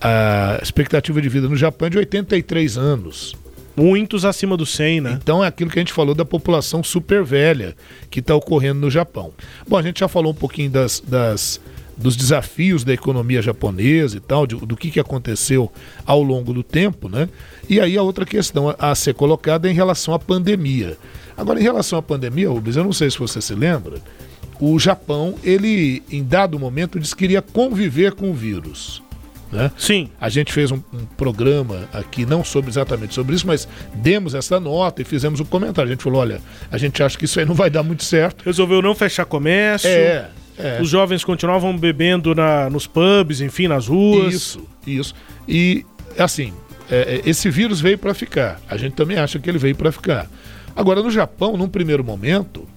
[0.00, 3.34] a- expectativa de vida no Japão é de 83 anos.
[3.76, 5.18] Muitos acima do 100, né?
[5.22, 7.74] Então é aquilo que a gente falou da população super velha
[8.10, 9.32] que está ocorrendo no Japão.
[9.66, 11.60] Bom, a gente já falou um pouquinho das, das-
[11.96, 15.70] dos desafios da economia japonesa e tal, de- do que, que aconteceu
[16.04, 17.28] ao longo do tempo, né?
[17.68, 20.96] E aí a outra questão a, a ser colocada é em relação à pandemia.
[21.36, 23.98] Agora, em relação à pandemia, Rubens, eu não sei se você se lembra,
[24.60, 29.02] o Japão, ele, em dado momento, disse que iria conviver com o vírus.
[29.52, 29.70] Né?
[29.76, 30.08] Sim.
[30.20, 34.60] A gente fez um, um programa aqui, não sobre exatamente sobre isso, mas demos essa
[34.60, 35.88] nota e fizemos um comentário.
[35.90, 36.40] A gente falou: olha,
[36.70, 38.44] a gente acha que isso aí não vai dar muito certo.
[38.44, 39.88] Resolveu não fechar comércio.
[39.90, 40.78] É, é.
[40.80, 44.34] Os jovens continuavam bebendo na, nos pubs, enfim, nas ruas.
[44.34, 45.14] Isso, isso.
[45.48, 45.84] E,
[46.16, 46.52] assim,
[46.88, 48.60] é, é, esse vírus veio para ficar.
[48.68, 50.28] A gente também acha que ele veio para ficar.
[50.76, 52.68] Agora, no Japão, num primeiro momento,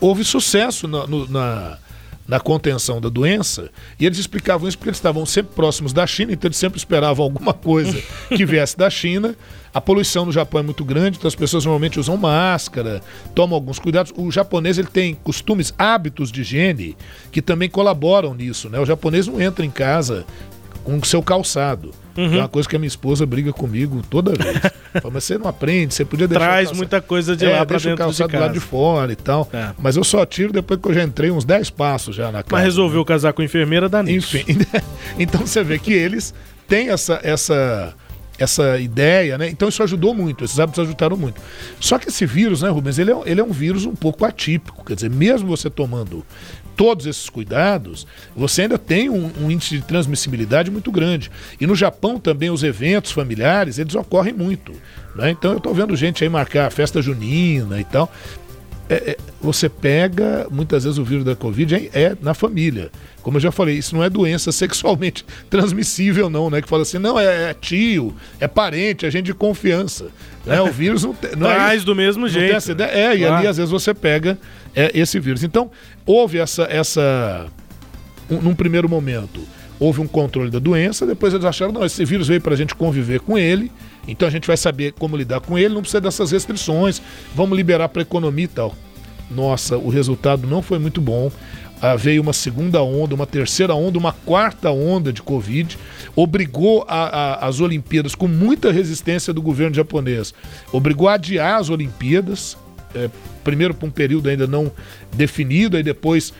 [0.00, 1.78] houve sucesso na, no- na,
[2.26, 6.32] na contenção da doença e eles explicavam isso porque eles estavam sempre próximos da China,
[6.32, 9.34] então eles sempre esperavam alguma coisa que viesse da China.
[9.74, 13.00] A poluição no Japão é muito grande, então as pessoas normalmente usam máscara,
[13.34, 14.12] tomam alguns cuidados.
[14.16, 16.96] O japonês ele tem costumes, hábitos de higiene
[17.30, 18.78] que também colaboram nisso, né?
[18.78, 20.26] O japonês não entra em casa
[20.84, 21.90] com o seu calçado.
[22.16, 22.34] Uhum.
[22.34, 24.58] É uma coisa que a minha esposa briga comigo toda vez.
[25.00, 26.44] Fala, Mas você não aprende, você podia deixar.
[26.44, 28.52] Traz calçado- muita coisa de É, lá pra deixa o dentro de calçado do lado
[28.52, 29.48] de fora e tal.
[29.52, 29.70] É.
[29.78, 32.48] Mas eu só tiro depois que eu já entrei uns 10 passos já na casa.
[32.50, 34.36] Mas resolveu casar com a enfermeira, nisso.
[34.36, 34.58] Enfim,
[35.18, 36.34] então você vê que eles
[36.68, 37.94] têm essa, essa,
[38.38, 39.48] essa ideia, né?
[39.48, 41.40] Então isso ajudou muito, esses hábitos ajudaram muito.
[41.80, 44.84] Só que esse vírus, né, Rubens, ele é, ele é um vírus um pouco atípico.
[44.84, 46.24] Quer dizer, mesmo você tomando
[46.82, 51.30] todos esses cuidados, você ainda tem um, um índice de transmissibilidade muito grande.
[51.60, 54.72] E no Japão também os eventos familiares, eles ocorrem muito.
[55.14, 55.30] Né?
[55.30, 58.12] Então eu estou vendo gente aí marcar a festa junina e tal.
[58.88, 62.90] É, é, você pega, muitas vezes o vírus da Covid é, é na família.
[63.22, 66.60] Como eu já falei, isso não é doença sexualmente transmissível, não, né?
[66.60, 70.08] Que fala assim, não, é, é tio, é parente, é gente de confiança.
[70.44, 70.60] Né?
[70.60, 72.56] O vírus não, tem- não é Traz do mesmo jeito.
[72.56, 72.72] essa.
[72.82, 74.36] É, e ali às vezes você pega
[74.74, 75.44] é, esse vírus.
[75.44, 75.70] Então,
[76.06, 76.64] houve essa.
[76.64, 77.46] essa
[78.30, 79.40] um- num primeiro momento,
[79.78, 82.74] houve um controle da doença, depois eles acharam, não, esse vírus veio para a gente
[82.74, 83.70] conviver com ele,
[84.06, 87.02] então a gente vai saber como lidar com ele, não precisa dessas restrições,
[87.34, 88.74] vamos liberar para a economia e tal.
[89.30, 91.30] Nossa, o resultado não foi muito bom.
[91.80, 95.76] Ah, veio uma segunda onda, uma terceira onda, uma quarta onda de Covid,
[96.14, 97.08] obrigou a-
[97.40, 100.32] a- as Olimpíadas com muita resistência do governo japonês,
[100.72, 102.56] obrigou a adiar as Olimpíadas,
[102.94, 103.10] é,
[103.44, 104.70] primeiro por um período ainda não
[105.12, 106.32] definido, aí depois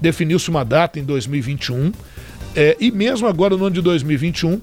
[0.00, 1.92] definiu-se uma data em 2021,
[2.54, 4.60] é, e mesmo agora no ano de 2021,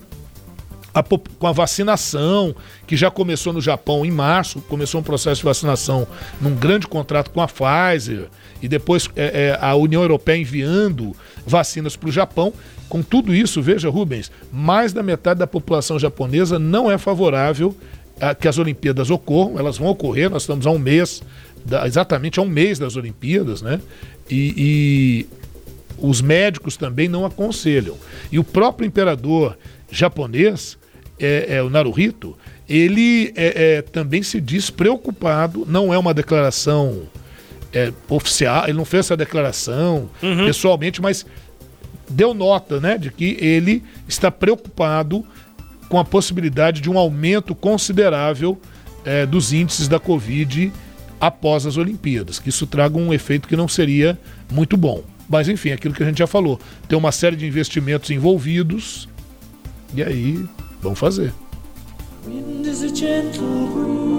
[0.95, 2.55] a com a vacinação,
[2.87, 6.07] que já começou no Japão em março, começou um processo de vacinação
[6.39, 8.29] num grande contrato com a Pfizer,
[8.61, 11.13] e depois é, é, a União Europeia enviando
[11.45, 12.53] vacinas para o Japão.
[12.87, 17.75] Com tudo isso, veja, Rubens, mais da metade da população japonesa não é favorável
[18.39, 21.21] que as Olimpíadas ocorram, elas vão ocorrer, nós estamos a um mês,
[21.85, 23.79] exatamente a um mês das Olimpíadas, né?
[24.29, 25.27] E, e
[25.97, 27.95] os médicos também não aconselham.
[28.31, 29.57] E o próprio imperador
[29.91, 30.77] japonês,
[31.19, 32.37] é, é, o Naruhito,
[32.67, 37.03] ele é, é, também se diz preocupado, não é uma declaração
[37.71, 40.45] é, oficial, ele não fez essa declaração Uhum.
[40.45, 41.25] pessoalmente, mas
[42.09, 45.25] deu nota né, de que ele está preocupado
[45.89, 48.59] com a possibilidade de um aumento considerável
[49.03, 50.71] é, dos índices da Covid
[51.19, 54.19] após as Olimpíadas, que isso traga um efeito que não seria
[54.51, 55.03] muito bom.
[55.29, 59.07] Mas enfim, aquilo que a gente já falou, tem uma série de investimentos envolvidos
[59.93, 60.43] e aí
[60.81, 61.33] vamos fazer.
[62.27, 64.15] Wind is a gentle breeze.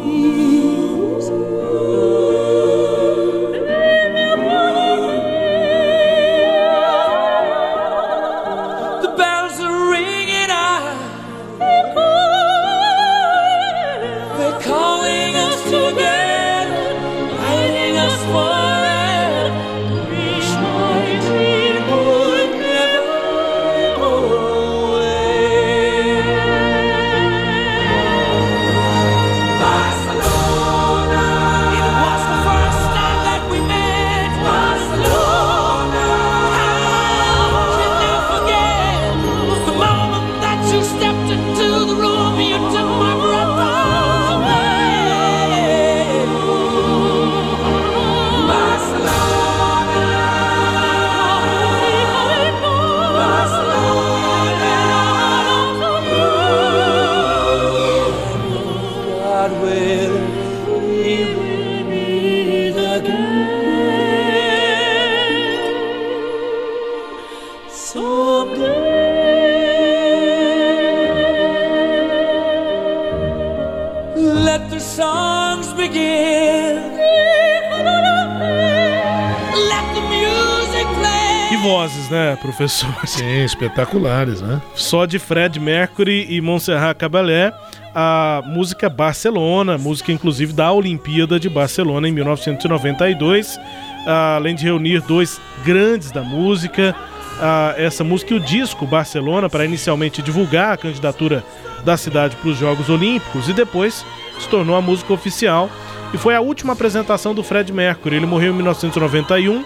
[82.58, 83.06] Vozes, né, professor?
[83.06, 84.60] Sim, espetaculares, né?
[84.74, 87.52] Só de Fred Mercury e Montserrat Caballé,
[87.94, 93.58] a música Barcelona, música inclusive da Olimpíada de Barcelona em 1992,
[94.06, 96.94] ah, além de reunir dois grandes da música,
[97.40, 101.44] ah, essa música e o disco Barcelona para inicialmente divulgar a candidatura
[101.84, 104.04] da cidade para os Jogos Olímpicos e depois
[104.38, 105.70] se tornou a música oficial
[106.12, 108.16] e foi a última apresentação do Fred Mercury.
[108.16, 109.64] Ele morreu em 1991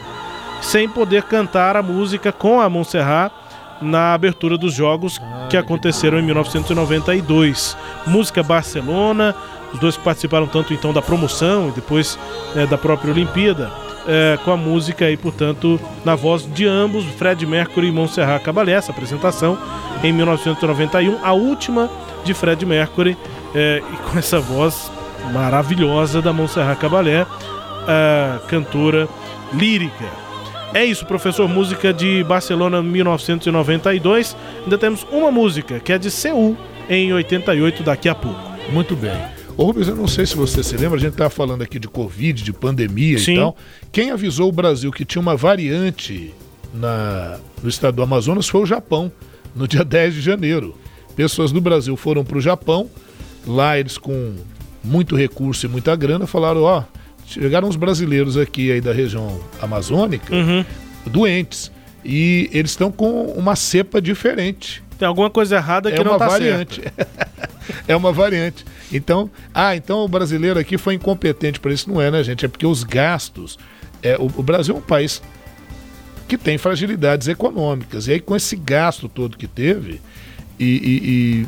[0.60, 3.32] sem poder cantar a música com a Montserrat
[3.80, 7.76] na abertura dos jogos que aconteceram em 1992.
[8.06, 9.34] Música Barcelona,
[9.72, 12.18] os dois participaram tanto então da promoção e depois
[12.54, 13.70] eh, da própria Olimpíada,
[14.06, 18.72] eh, com a música aí, portanto, na voz de ambos, Fred Mercury e Montserrat Caballé,
[18.72, 19.56] essa apresentação
[20.02, 21.90] em 1991, a última
[22.24, 23.16] de Fred Mercury,
[23.54, 24.90] eh, e com essa voz
[25.32, 27.26] maravilhosa da Montserrat Caballé,
[27.86, 29.08] a cantora
[29.52, 30.19] lírica.
[30.72, 31.48] É isso, professor.
[31.48, 34.36] Música de Barcelona 1992.
[34.62, 36.56] Ainda temos uma música que é de Seul
[36.88, 38.40] em 88, daqui a pouco.
[38.72, 39.12] Muito bem.
[39.56, 41.88] Ô Rubens, eu não sei se você se lembra, a gente estava falando aqui de
[41.88, 43.32] Covid, de pandemia Sim.
[43.32, 43.56] e tal.
[43.90, 46.32] Quem avisou o Brasil que tinha uma variante
[46.72, 49.10] na, no estado do Amazonas foi o Japão,
[49.54, 50.74] no dia 10 de janeiro.
[51.16, 52.88] Pessoas do Brasil foram para o Japão,
[53.46, 54.34] lá eles com
[54.82, 56.84] muito recurso e muita grana falaram, ó,
[57.30, 60.34] chegaram os brasileiros aqui aí da região amazônica,
[61.06, 61.70] doentes,
[62.04, 64.82] e eles estão com uma cepa diferente.
[64.98, 66.82] Tem alguma coisa errada que é não uma tá variante.
[67.88, 68.66] é uma variante.
[68.92, 71.88] Então, ah, então o brasileiro aqui foi incompetente para isso.
[71.90, 72.44] Não é, né, gente?
[72.44, 73.58] É porque os gastos.
[74.02, 75.22] É, o, o Brasil é um país
[76.28, 78.08] que tem fragilidades econômicas.
[78.08, 80.00] E aí, com esse gasto todo que teve,
[80.58, 81.46] e,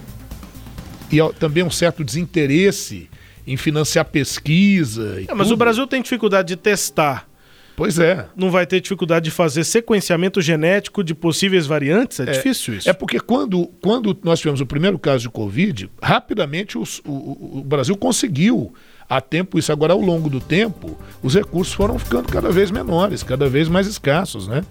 [1.11, 3.09] e, e, e também um certo desinteresse
[3.47, 5.21] em financiar pesquisa.
[5.21, 7.29] e É, mas o Brasil tem dificuldade de testar.
[7.75, 8.27] Pois é.
[8.37, 12.21] Não vai ter dificuldade de fazer sequenciamento genético de possíveis variantes?
[12.21, 12.89] É, difícil isso.
[12.89, 17.59] É porque quando, quando nós tivemos o primeiro caso de Covid, rapidamente os- o, o-
[17.61, 18.75] o Brasil conseguiu
[19.09, 19.73] a tempo isso.
[19.73, 23.87] Agora, ao longo do tempo, os recursos foram ficando cada vez menores, cada vez mais
[23.87, 24.63] escassos, né?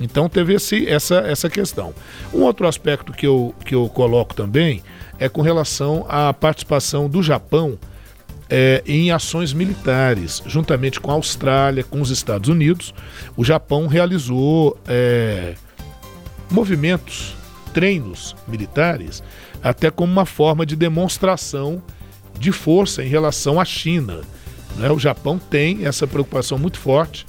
[0.00, 1.92] Então teve esse, essa, essa questão.
[2.32, 4.82] Um outro aspecto que eu, que eu coloco também
[5.18, 7.78] é com relação à participação do Japão
[8.50, 12.94] é, em ações militares, juntamente com a Austrália, com os Estados Unidos.
[13.36, 15.54] O Japão realizou é,
[16.50, 17.36] movimentos,
[17.72, 19.22] treinos militares,
[19.62, 21.82] até como uma forma de demonstração
[22.38, 24.20] de força em relação à China.
[24.76, 24.90] né?
[24.90, 27.26] O Japão tem essa preocupação muito forte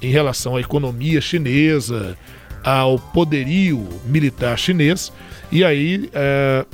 [0.00, 2.16] em relação à economia chinesa,
[2.62, 5.12] ao poderio militar chinês.
[5.52, 6.66] E aí, eh,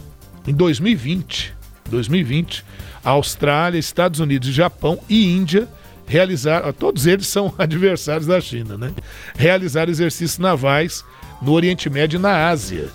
[0.47, 1.53] em 2020,
[1.91, 2.72] 2020, a
[3.05, 5.69] Austrália, Estados Unidos, Japão e Índia
[6.07, 8.93] realizaram, todos eles são adversários da China, né?
[9.37, 11.05] Realizaram exercícios navais
[11.41, 12.89] no Oriente Médio e na Ásia,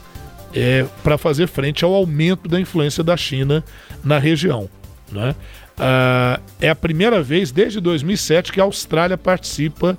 [1.03, 3.63] para fazer frente ao aumento da influência da China
[4.03, 4.69] na região.
[5.11, 5.35] Né?
[5.77, 9.97] Ah, é a primeira vez desde 2007 que a Austrália participa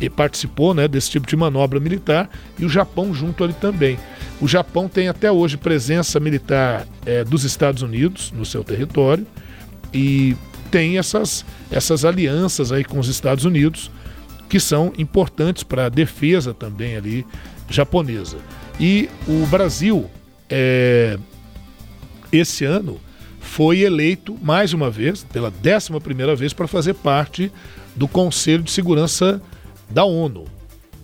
[0.00, 3.98] e participou né, desse tipo de manobra militar e o Japão junto ali também.
[4.40, 9.26] O Japão tem até hoje presença militar eh, dos Estados Unidos no seu território
[9.92, 10.36] e
[10.70, 13.90] tem essas, essas alianças aí com os Estados Unidos
[14.48, 17.24] que são importantes para a defesa também ali
[17.68, 18.38] japonesa.
[18.80, 20.10] E o Brasil,
[20.48, 21.16] é,
[22.32, 23.00] esse ano,
[23.38, 27.52] foi eleito mais uma vez, pela décima primeira vez, para fazer parte
[27.94, 29.40] do Conselho de Segurança
[29.88, 30.46] da ONU.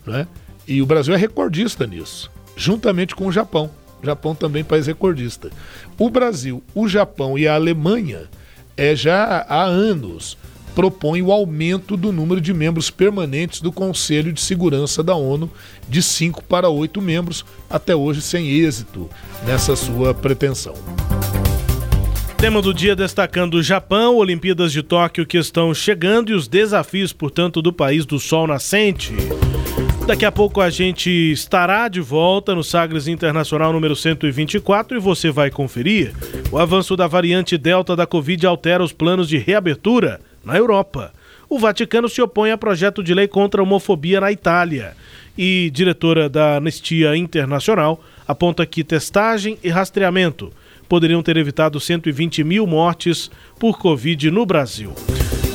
[0.05, 0.27] Né?
[0.67, 3.71] E o Brasil é recordista nisso, juntamente com o Japão.
[4.03, 5.51] O Japão também é país recordista.
[5.99, 8.29] O Brasil, o Japão e a Alemanha
[8.77, 10.37] é, já há anos
[10.75, 15.51] propõem o aumento do número de membros permanentes do Conselho de Segurança da ONU
[15.89, 19.09] de 5 para 8 membros, até hoje sem êxito
[19.47, 20.75] nessa sua pretensão.
[22.37, 27.11] Tema do dia destacando o Japão, Olimpíadas de Tóquio que estão chegando e os desafios,
[27.11, 29.15] portanto, do país do sol nascente.
[30.07, 35.33] Daqui a pouco a gente estará de volta no Sagres Internacional número 124 e você
[35.33, 36.15] vai conferir.
[36.53, 41.13] O avanço da variante Delta da Covid altera os planos de reabertura na Europa.
[41.49, 44.97] O Vaticano se opõe a projeto de lei contra a homofobia na Itália.
[45.37, 50.53] E diretora da Anistia Internacional aponta que testagem e rastreamento
[50.89, 53.29] poderiam ter evitado 120 mil mortes
[53.59, 54.93] por Covid no Brasil.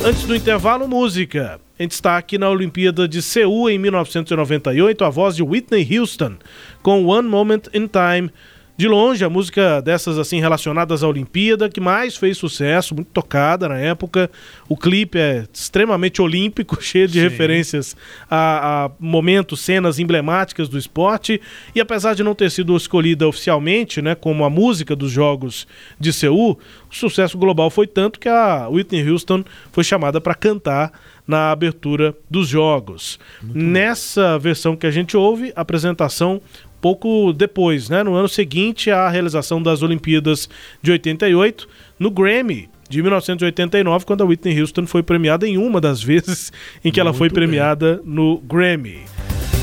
[0.03, 1.57] Antes do intervalo, música.
[1.81, 6.35] Em destaque na Olimpíada de Seul em 1998, a voz de Whitney Houston
[6.83, 8.31] com One Moment in Time
[8.77, 13.69] de longe, a música dessas assim relacionadas à Olimpíada que mais fez sucesso, muito tocada
[13.69, 14.29] na época.
[14.67, 17.21] O clipe é extremamente olímpico, cheio de Sim.
[17.21, 17.95] referências
[18.29, 21.39] a, a, momentos, cenas emblemáticas do esporte.
[21.75, 25.67] E apesar de não ter sido escolhida oficialmente, né, como a música dos Jogos
[25.99, 26.59] de Seul,
[26.89, 30.91] o sucesso global foi tanto que a Whitney Houston foi chamada para cantar
[31.27, 33.19] na abertura dos jogos.
[33.41, 34.39] Muito Nessa bom.
[34.39, 36.41] versão que a gente ouve, apresentação
[36.81, 40.49] pouco depois, né, no ano seguinte à realização das Olimpíadas
[40.81, 41.69] de 88,
[41.99, 46.51] no Grammy de 1989, quando a Whitney Houston foi premiada em uma das vezes
[46.83, 48.13] em que ela foi premiada bem.
[48.13, 49.01] no Grammy.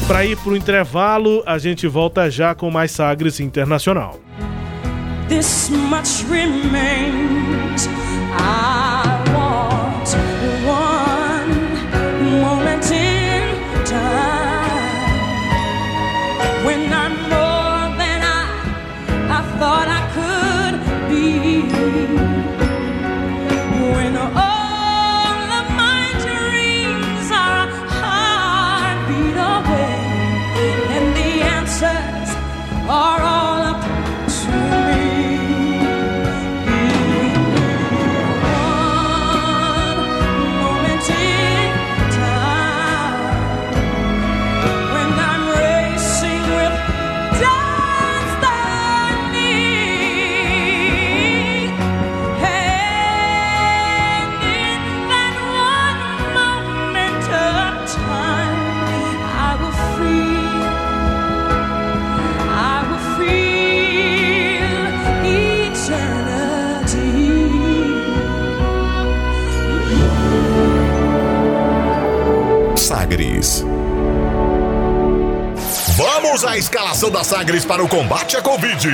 [0.07, 4.19] Para ir para o intervalo, a gente volta já com mais Sagres Internacional.
[5.29, 7.87] This much remains.
[8.41, 8.98] I
[72.89, 73.63] Sagres.
[75.95, 78.89] Vamos à escalação da Sagres para o combate à Covid.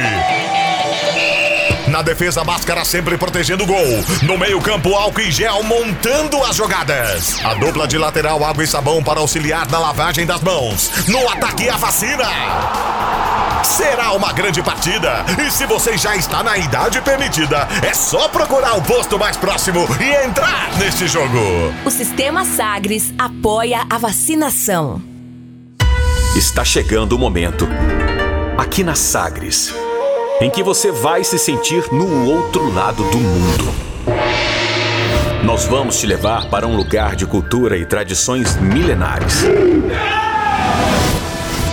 [1.86, 4.04] Na defesa, máscara sempre protegendo o gol.
[4.22, 7.38] No meio-campo, álcool e gel montando as jogadas.
[7.44, 10.90] A dupla de lateral, água e sabão para auxiliar na lavagem das mãos.
[11.06, 13.23] No ataque, a vacina.
[13.64, 15.24] Será uma grande partida.
[15.44, 19.88] E se você já está na idade permitida, é só procurar o posto mais próximo
[20.00, 21.38] e entrar neste jogo.
[21.84, 25.02] O Sistema Sagres apoia a vacinação.
[26.36, 27.66] Está chegando o momento.
[28.56, 29.74] Aqui na Sagres
[30.40, 33.64] em que você vai se sentir no outro lado do mundo.
[35.44, 39.44] Nós vamos te levar para um lugar de cultura e tradições milenares.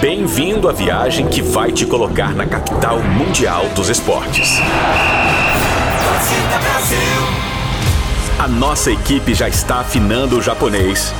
[0.01, 4.57] Bem-vindo à viagem que vai te colocar na capital mundial dos esportes.
[8.39, 11.13] A nossa equipe já está afinando o japonês.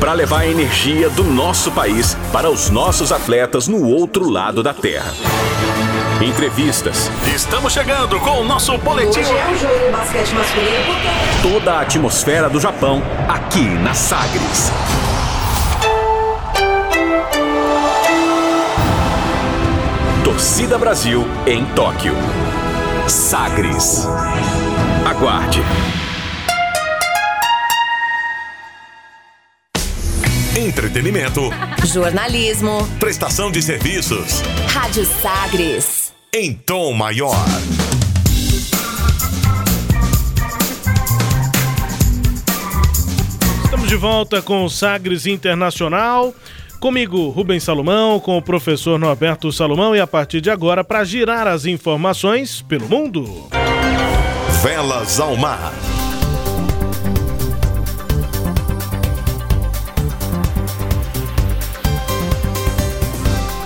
[0.00, 4.72] Para levar a energia do nosso país para os nossos atletas no outro lado da
[4.72, 5.12] terra.
[6.22, 7.10] Entrevistas.
[7.26, 9.20] Estamos chegando com o nosso boletim.
[9.20, 10.94] Hoje é o jogo basquete masculino.
[11.42, 14.72] Toda a atmosfera do Japão aqui na Sagres.
[20.38, 22.14] Torcida Brasil em Tóquio.
[23.08, 24.06] Sagres.
[25.04, 25.60] Aguarde.
[30.56, 31.50] Entretenimento.
[31.84, 32.86] Jornalismo.
[33.00, 34.40] Prestação de serviços.
[34.68, 36.12] Rádio Sagres.
[36.32, 37.34] Em tom maior.
[43.64, 46.32] Estamos de volta com o Sagres Internacional.
[46.80, 51.48] Comigo, Rubens Salomão, com o professor Norberto Salomão e a partir de agora para girar
[51.48, 53.48] as informações pelo mundo.
[54.62, 55.72] Velas ao mar.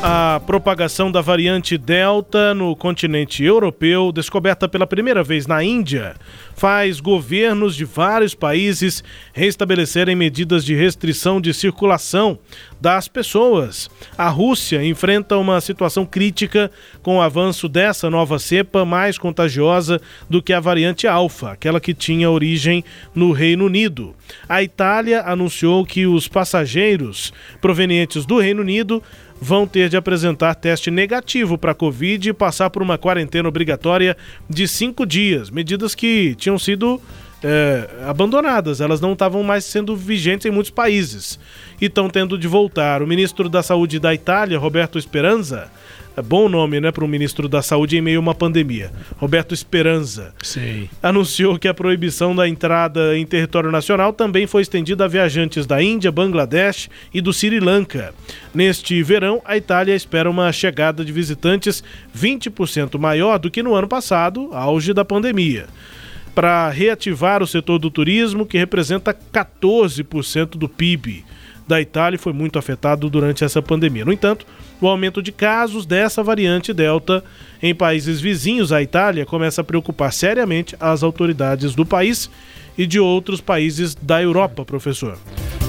[0.05, 6.17] A propagação da variante Delta no continente europeu, descoberta pela primeira vez na Índia,
[6.57, 12.37] faz governos de vários países restabelecerem medidas de restrição de circulação
[12.83, 13.89] das pessoas.
[14.19, 16.69] A Rússia enfrenta uma situação crítica
[17.01, 21.95] com o avanço dessa nova cepa mais contagiosa do que a variante Alfa, aquela que
[21.95, 22.83] tinha origem
[23.15, 24.17] no Reino Unido.
[24.49, 29.01] A Itália anunciou que os passageiros provenientes do Reino Unido
[29.41, 34.17] vão ter de apresentar teste negativo para a Covid e passar por uma quarentena obrigatória
[34.51, 37.01] de cinco dias, medidas que tinham sido
[37.45, 41.39] é, abandonadas, elas não estavam mais sendo vigentes em muitos países
[41.83, 43.03] e estão tendo de voltar.
[43.03, 45.69] O ministro da Saúde da Itália, Roberto Speranza,
[46.17, 48.93] é bom nome, né, para um ministro da Saúde em meio a uma pandemia.
[49.17, 50.33] Roberto Speranza.
[50.43, 50.89] Sim.
[51.03, 55.83] Anunciou que a proibição da entrada em território nacional também foi estendida a viajantes da
[55.83, 58.15] Índia, Bangladesh e do Sri Lanka.
[58.55, 61.83] Neste verão, a Itália espera uma chegada de visitantes
[62.17, 65.67] 20% maior do que no ano passado, auge da pandemia.
[66.33, 71.25] Para reativar o setor do turismo, que representa 14% do PIB
[71.73, 74.05] da Itália e foi muito afetado durante essa pandemia.
[74.05, 74.45] No entanto,
[74.79, 77.25] o aumento de casos dessa variante Delta
[77.63, 82.31] em países vizinhos à Itália começa a preocupar seriamente as autoridades do país
[82.77, 85.17] e de outros países da Europa, professor.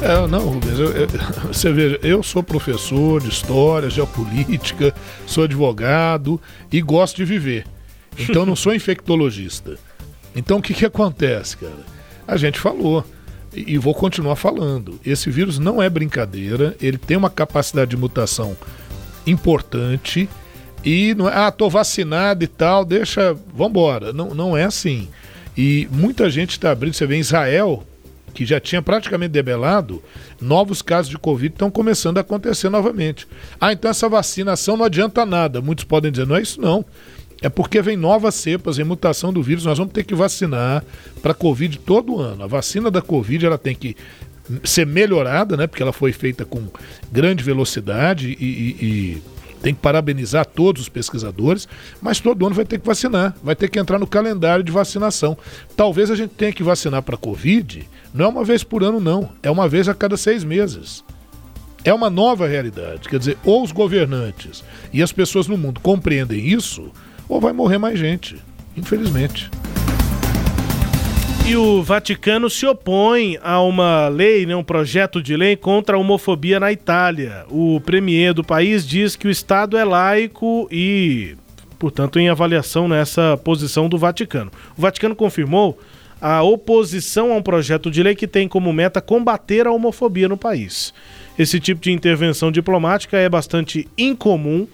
[0.02, 1.08] É, não, Rubens, eu, eu,
[1.48, 4.94] você veja, eu sou professor de história, geopolítica,
[5.26, 6.40] sou advogado
[6.70, 7.66] e gosto de viver.
[8.20, 9.78] Então não sou infectologista.
[10.36, 11.94] Então o que, que acontece, cara?
[12.28, 13.06] A gente falou
[13.56, 15.00] e vou continuar falando.
[15.06, 18.56] Esse vírus não é brincadeira, ele tem uma capacidade de mutação
[19.26, 20.28] importante
[20.84, 24.12] e não é, ah, tô vacinado e tal, deixa, vambora.
[24.12, 25.08] Não, não é assim.
[25.58, 27.84] E muita gente está abrindo, você vê em Israel,
[28.34, 30.02] que já tinha praticamente debelado,
[30.42, 33.28] novos casos de Covid estão começando a acontecer novamente.
[33.62, 35.62] Ah, então essa vacinação não adianta nada.
[35.62, 36.84] Muitos podem dizer, não é isso não.
[37.44, 40.82] É porque vem novas cepas em mutação do vírus, nós vamos ter que vacinar
[41.22, 42.42] para Covid todo ano.
[42.42, 43.98] A vacina da Covid ela tem que
[44.64, 45.68] ser melhorada, né?
[45.68, 46.66] Porque ela foi feita com
[47.12, 49.24] grande velocidade e, e, e
[49.62, 51.68] tem que parabenizar todos os pesquisadores,
[52.02, 55.38] mas todo ano vai ter que vacinar, vai ter que entrar no calendário de vacinação.
[55.76, 59.30] Talvez a gente tenha que vacinar para Covid, não é uma vez por ano, não,
[59.42, 61.04] é uma vez a cada seis meses.
[61.84, 63.10] É uma nova realidade.
[63.10, 64.64] Quer dizer, ou os governantes
[64.94, 66.90] e as pessoas no mundo compreendem isso,
[67.28, 68.38] ou vai morrer mais gente,
[68.76, 69.50] infelizmente.
[71.46, 76.00] E o Vaticano se opõe a uma lei, né, um projeto de lei contra a
[76.00, 77.46] homofobia na Itália.
[77.50, 81.36] O premier do país diz que o Estado é laico e,
[81.78, 84.52] portanto, em avaliação nessa posição do Vaticano.
[84.78, 85.78] O Vaticano confirmou
[86.22, 90.38] a oposição a um projeto de lei que tem como meta combater a homofobia no
[90.38, 90.94] país.
[91.38, 94.66] Esse tipo de intervenção diplomática é bastante incomum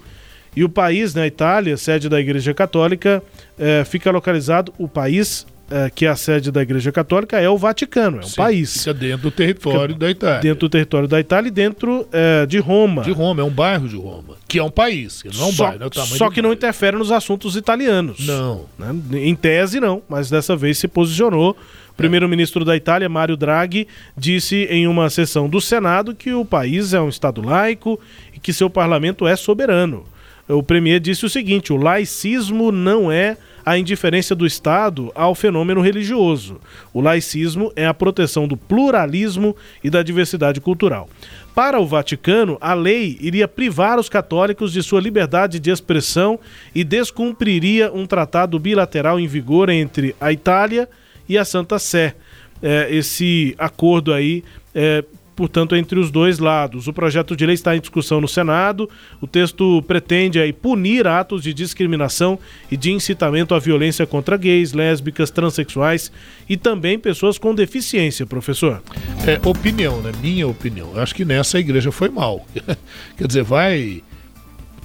[0.55, 3.23] e o país, na né, Itália, sede da Igreja Católica,
[3.57, 7.57] é, fica localizado, o país é, que é a sede da Igreja Católica é o
[7.57, 8.77] Vaticano, é um Sim, país.
[8.79, 10.39] Fica dentro do território fica da Itália.
[10.41, 13.03] Dentro do território da Itália e dentro é, de Roma.
[13.03, 14.35] De Roma, é um bairro de Roma.
[14.47, 15.83] Que é um país, não é um só, bairro.
[15.85, 18.25] É só que não interfere nos assuntos italianos.
[18.25, 18.65] Não.
[18.79, 18.95] Né?
[19.13, 21.55] Em tese, não, mas dessa vez se posicionou.
[21.91, 23.87] O primeiro-ministro da Itália, Mário Draghi,
[24.17, 27.99] disse em uma sessão do Senado que o país é um Estado laico
[28.33, 30.05] e que seu parlamento é soberano
[30.49, 35.81] o premier disse o seguinte: o laicismo não é a indiferença do Estado ao fenômeno
[35.81, 36.59] religioso.
[36.91, 41.07] O laicismo é a proteção do pluralismo e da diversidade cultural.
[41.53, 46.39] Para o Vaticano, a lei iria privar os católicos de sua liberdade de expressão
[46.73, 50.89] e descumpriria um tratado bilateral em vigor entre a Itália
[51.27, 52.15] e a Santa Sé.
[52.61, 54.43] É, esse acordo aí
[54.73, 55.03] é,
[55.39, 56.89] portanto, entre os dois lados.
[56.89, 58.89] O projeto de lei está em discussão no Senado.
[59.21, 62.37] O texto pretende aí, punir atos de discriminação
[62.69, 66.11] e de incitamento à violência contra gays, lésbicas, transexuais
[66.49, 68.83] e também pessoas com deficiência, professor.
[69.25, 70.11] É opinião, né?
[70.21, 70.91] Minha opinião.
[70.93, 72.45] Eu acho que nessa a igreja foi mal.
[73.15, 74.03] Quer dizer, vai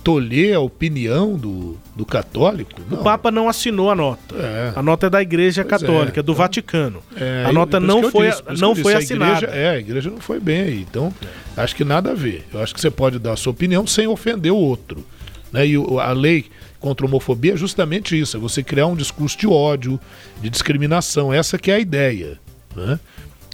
[0.05, 2.83] tolher a opinião do, do católico?
[2.91, 3.01] Não.
[3.01, 4.37] O Papa não assinou a nota.
[4.37, 4.73] É.
[4.77, 6.23] A nota é da Igreja pois Católica, é.
[6.23, 7.03] do Vaticano.
[7.17, 9.33] É, a nota não foi, disse, não foi assinada.
[9.33, 10.87] A igreja, é, a igreja não foi bem aí.
[10.89, 11.13] Então,
[11.57, 12.47] acho que nada a ver.
[12.53, 15.03] Eu acho que você pode dar a sua opinião sem ofender o outro.
[15.51, 15.69] Né?
[15.69, 16.45] E a lei
[16.79, 19.99] contra a homofobia é justamente isso: é você criar um discurso de ódio,
[20.43, 21.33] de discriminação.
[21.33, 22.39] Essa que é a ideia.
[22.77, 23.01] Né?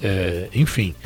[0.03, 0.96] É, enfim.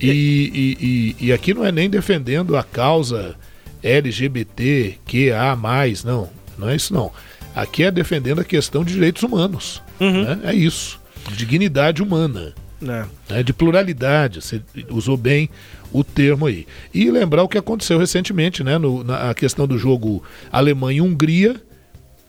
[0.00, 3.36] E, e, e, e aqui não é nem defendendo a causa
[3.82, 5.56] LGBTQA+,
[6.04, 6.28] não,
[6.58, 7.10] não é isso não.
[7.54, 10.24] Aqui é defendendo a questão de direitos humanos, uhum.
[10.24, 10.40] né?
[10.44, 13.04] é isso, de dignidade humana, é.
[13.28, 13.42] Né?
[13.42, 15.50] de pluralidade, você usou bem
[15.92, 16.66] o termo aí.
[16.94, 21.60] E lembrar o que aconteceu recentemente, né, no, na questão do jogo Alemanha-Hungria,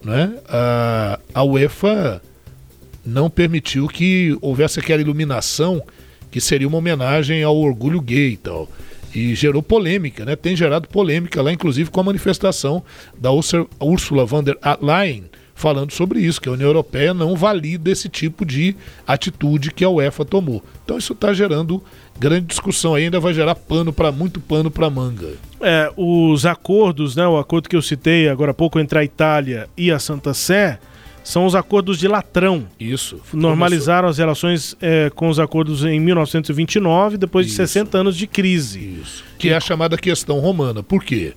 [0.03, 2.21] né, a, a UEFA
[3.05, 5.83] não permitiu que houvesse aquela iluminação
[6.29, 8.69] que seria uma homenagem ao orgulho gay e tal
[9.13, 10.35] e gerou polêmica, né?
[10.35, 12.83] Tem gerado polêmica lá, inclusive com a manifestação
[13.17, 18.09] da Ursula von der Leyen falando sobre isso, que a União Europeia não valida esse
[18.09, 20.63] tipo de atitude que a UEFA tomou.
[20.83, 21.83] Então isso está gerando
[22.17, 25.33] grande discussão ainda vai gerar pano para muito pano para manga.
[25.59, 29.69] É, os acordos, né, o acordo que eu citei agora há pouco entre a Itália
[29.77, 30.79] e a Santa Sé,
[31.23, 32.67] são os acordos de Latrão.
[32.79, 33.19] Isso.
[33.33, 37.57] Normalizaram as relações é, com os acordos em 1929, depois de Isso.
[37.57, 38.99] 60 anos de crise.
[39.01, 39.23] Isso.
[39.37, 40.81] Que é a chamada questão romana.
[40.83, 41.33] Por quê?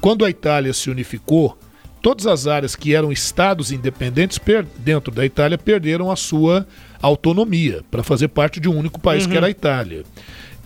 [0.00, 1.58] Quando a Itália se unificou,
[2.02, 4.38] todas as áreas que eram estados independentes
[4.78, 6.66] dentro da Itália perderam a sua
[7.00, 10.04] autonomia para fazer parte de um único país, que era a Itália.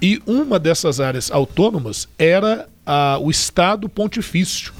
[0.00, 4.72] E uma dessas áreas autônomas era a- o Estado Pontifício,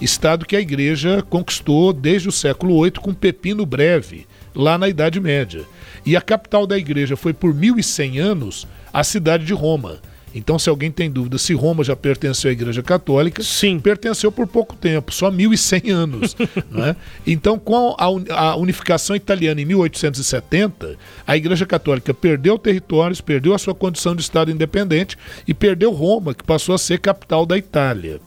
[0.00, 5.20] estado que a igreja conquistou desde o século VIII com Pepino Breve, lá na Idade
[5.20, 5.62] Média.
[6.06, 10.00] E a capital da igreja foi por 1100 anos a cidade de Roma.
[10.34, 14.46] Então, se alguém tem dúvida se Roma já pertenceu à Igreja Católica, sim, pertenceu por
[14.46, 16.36] pouco tempo, só 1100 anos.
[16.70, 16.96] não é?
[17.26, 20.96] Então, com a unificação italiana em 1870,
[21.26, 26.34] a Igreja Católica perdeu territórios, perdeu a sua condição de Estado independente e perdeu Roma,
[26.34, 28.20] que passou a ser capital da Itália.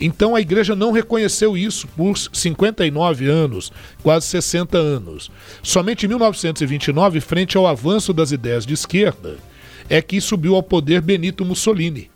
[0.00, 3.70] Então a igreja não reconheceu isso por 59 anos,
[4.02, 5.30] quase 60 anos.
[5.62, 9.36] Somente em 1929, frente ao avanço das ideias de esquerda,
[9.88, 12.10] é que subiu ao poder Benito Mussolini.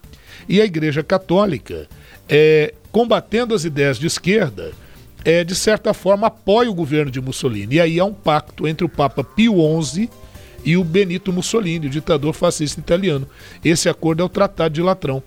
[0.49, 1.87] E a Igreja Católica,
[2.29, 4.73] é, combatendo as ideias de esquerda,
[5.25, 7.77] é, de certa forma apoia o governo de Mussolini.
[7.77, 10.09] E aí há um pacto entre o Papa Pio XI
[10.65, 13.29] e o Benito Mussolini, o ditador fascista italiano.
[13.65, 15.23] Esse acordo é o Tratado de Latrão.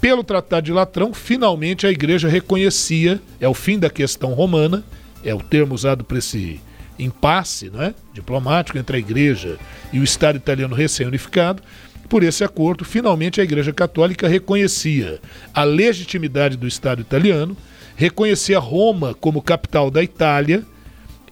[0.00, 4.82] Pelo Tratado de Latrão, finalmente a igreja reconhecia, é o fim da questão romana,
[5.22, 6.58] é o termo usado para esse
[6.98, 9.58] impasse né, diplomático entre a igreja
[9.92, 11.62] e o Estado italiano recém-unificado.
[12.08, 15.20] Por esse acordo, finalmente a Igreja Católica reconhecia
[15.54, 17.56] a legitimidade do Estado italiano,
[17.94, 20.64] reconhecia Roma como capital da Itália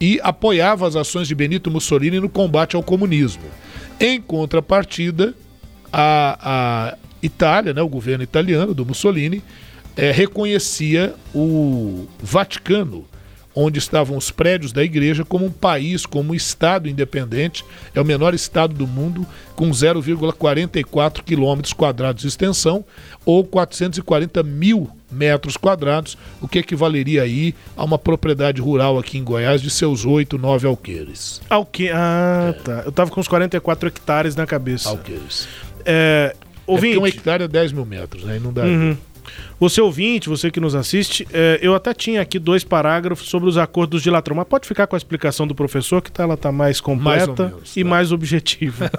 [0.00, 3.42] e apoiava as ações de Benito Mussolini no combate ao comunismo.
[3.98, 5.34] Em contrapartida,
[5.92, 9.42] a, a Itália, né, o governo italiano do Mussolini,
[9.96, 13.04] eh, reconhecia o Vaticano,
[13.60, 17.64] onde estavam os prédios da igreja, como um país, como um estado independente.
[17.92, 22.84] É o menor estado do mundo, com 0,44 quilômetros quadrados de extensão,
[23.26, 29.24] ou 440 mil metros quadrados, o que equivaleria aí a uma propriedade rural aqui em
[29.24, 31.40] Goiás de seus 8, 9 alqueires.
[31.50, 31.88] Alque...
[31.90, 32.82] Ah, tá.
[32.84, 34.90] Eu tava com uns 44 hectares na cabeça.
[34.90, 35.48] Alqueires.
[35.84, 36.36] É,
[36.72, 36.96] ouvinte.
[36.96, 38.38] É um hectare é 10 mil metros, né?
[38.42, 38.64] Não dá.
[38.64, 38.96] Uhum.
[39.60, 43.58] Você ouvinte, você que nos assiste, é, eu até tinha aqui dois parágrafos sobre os
[43.58, 46.52] acordos de Latrão, mas pode ficar com a explicação do professor, que tá, ela tá
[46.52, 48.90] mais completa Mais menos, e mais objetiva.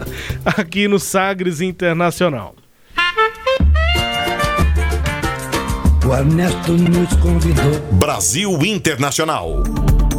[0.44, 2.54] aqui no Sagres Internacional.
[6.06, 7.80] O Ernesto nos convidou.
[7.98, 9.62] Brasil Internacional.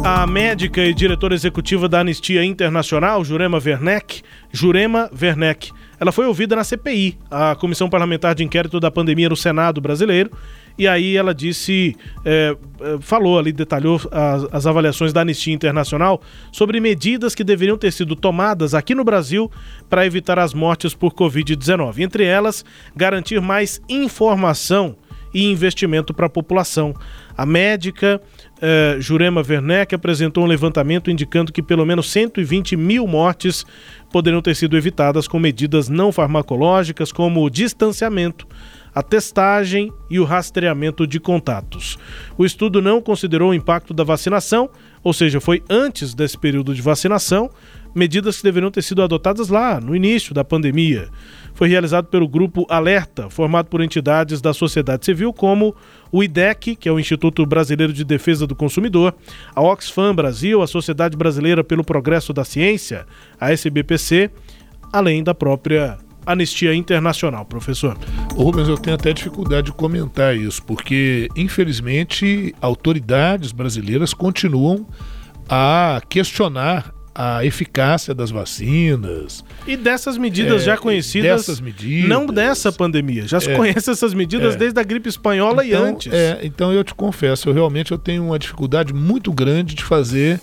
[0.04, 6.56] A médica e diretora executiva da Anistia Internacional, Jurema Werneck, Jurema Werneck, ela foi ouvida
[6.56, 10.30] na CPI, a Comissão Parlamentar de Inquérito da Pandemia no Senado brasileiro,
[10.78, 11.94] e aí ela disse,
[12.24, 17.76] é, é, falou ali, detalhou as, as avaliações da Anistia Internacional sobre medidas que deveriam
[17.76, 19.50] ter sido tomadas aqui no Brasil
[19.90, 21.98] para evitar as mortes por Covid-19.
[21.98, 22.64] Entre elas,
[22.96, 24.96] garantir mais informação
[25.34, 26.94] e investimento para a população.
[27.36, 28.20] A médica
[28.60, 33.64] eh, Jurema Werneck apresentou um levantamento indicando que pelo menos 120 mil mortes
[34.12, 38.46] poderiam ter sido evitadas com medidas não farmacológicas como o distanciamento,
[38.94, 41.96] a testagem e o rastreamento de contatos.
[42.36, 44.68] O estudo não considerou o impacto da vacinação,
[45.02, 47.50] ou seja, foi antes desse período de vacinação,
[47.94, 51.08] medidas que deveriam ter sido adotadas lá, no início da pandemia.
[51.54, 55.74] Foi realizado pelo Grupo Alerta, formado por entidades da sociedade civil como
[56.10, 59.14] o IDEC, que é o Instituto Brasileiro de Defesa do Consumidor,
[59.54, 63.06] a Oxfam Brasil, a Sociedade Brasileira pelo Progresso da Ciência,
[63.40, 64.30] a SBPC,
[64.92, 67.96] além da própria Anistia Internacional, professor.
[68.34, 74.86] Rubens, eu tenho até dificuldade de comentar isso, porque, infelizmente, autoridades brasileiras continuam
[75.48, 79.44] a questionar a eficácia das vacinas.
[79.66, 81.40] E dessas medidas É, já conhecidas.
[81.40, 82.08] dessas medidas.
[82.08, 83.26] Não dessa pandemia.
[83.26, 83.56] Já se É.
[83.56, 84.58] conhece essas medidas É.
[84.58, 86.12] desde a gripe espanhola e Então, antes.
[86.12, 90.40] É, então eu te confesso, eu realmente eu tenho uma dificuldade muito grande de fazer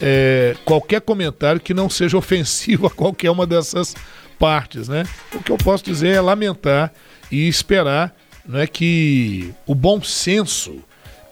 [0.00, 3.94] é, qualquer comentário que não seja ofensivo a qualquer uma dessas
[4.38, 5.04] partes, né?
[5.34, 6.92] O que eu posso dizer é lamentar
[7.32, 8.14] e esperar
[8.46, 10.76] não é que o bom senso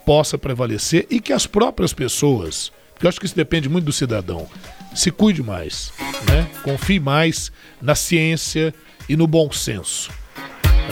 [0.07, 2.73] possa prevalecer e que as próprias pessoas,
[3.07, 4.47] eu acho que isso depende muito do cidadão,
[4.95, 5.93] se cuide mais,
[6.29, 6.47] né?
[6.63, 8.75] Confie mais na ciência
[9.09, 10.11] e no bom senso.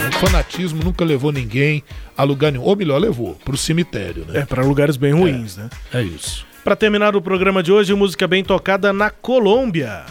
[0.08, 1.82] O fanatismo nunca levou ninguém
[2.16, 2.64] a lugar nenhum.
[2.64, 4.40] Ou melhor, levou para o cemitério, né?
[4.40, 5.68] É, para lugares bem ruins, né?
[5.92, 6.46] É isso.
[6.64, 10.04] Para terminar o programa de hoje, música bem tocada na Colômbia.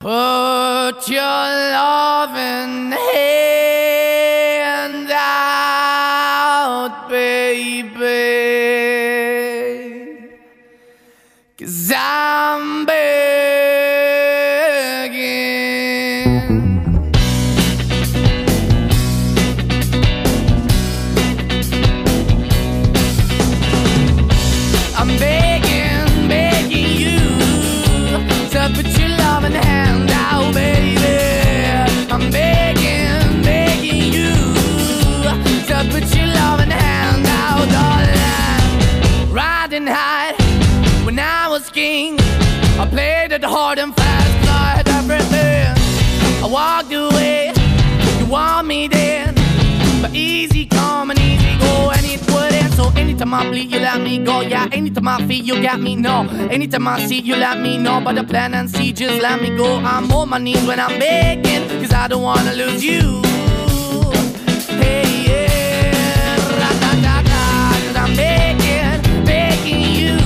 [0.00, 1.22] Put your
[1.72, 3.03] loving hand
[53.34, 54.42] I bleed, you let me go.
[54.42, 55.96] Yeah, anytime I feel, you got me.
[55.96, 58.00] No, anytime I see, you let me know.
[58.00, 59.78] But the plan and see, just let me go.
[59.78, 63.22] I'm on my knees when I'm begging, cause I don't wanna lose you.
[64.78, 70.18] Hey, yeah, ra-da-da-da, cause I'm begging, begging you.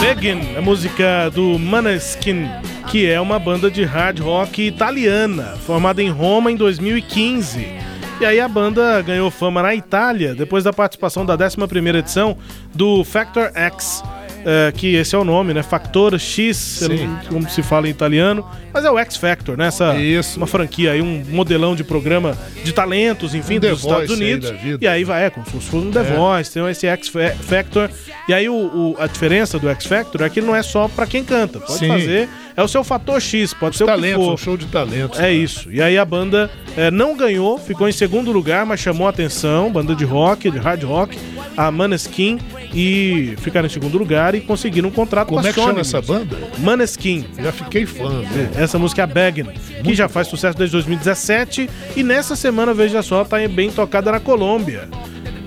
[0.00, 2.48] Begin, a música do Maneskin,
[2.88, 7.89] que é uma banda de hard rock italiana, formada em Roma em 2015.
[8.20, 12.36] E aí a banda ganhou fama na Itália depois da participação da 11ª edição
[12.74, 14.04] do Factor X,
[14.44, 15.62] eh, que esse é o nome, né?
[15.62, 16.82] Factor X,
[17.30, 19.68] como se fala em italiano, mas é o X Factor, né?
[19.68, 19.94] Essa,
[20.36, 24.22] Uma franquia aí, um modelão de programa de talentos, enfim, Um The dos Estados Voice
[24.22, 24.50] aí Unidos.
[24.50, 24.78] vida.
[24.82, 26.02] E aí vai, é como se fosse um The É.
[26.14, 27.90] Voice, tem esse X Fa- Factor.
[28.28, 31.06] E aí o, o- a diferença do X Factor é que não é só pra
[31.06, 31.58] quem canta.
[31.58, 31.88] Pode Sim.
[31.88, 32.28] fazer,
[32.60, 34.34] é o seu fator X, pode ser o que Talentos, for.
[34.34, 35.18] um show de talentos.
[35.18, 35.70] É isso.
[35.72, 39.70] E aí a banda é, não ganhou, ficou em segundo lugar, mas chamou a atenção,
[39.72, 41.18] banda de rock, de hard rock,
[41.56, 42.38] a Maneskin,
[42.72, 45.68] e ficaram em segundo lugar e conseguiram um contrato Como com a é que Sony
[45.68, 46.36] chama essa banda?
[46.58, 47.24] Maneskin.
[47.42, 48.20] Já fiquei fã.
[48.20, 48.48] viu?
[48.62, 49.46] Essa música é a Beggin,
[49.82, 54.20] que já faz sucesso desde 2017 e nessa semana, veja só, tá bem tocada na
[54.20, 54.88] Colômbia.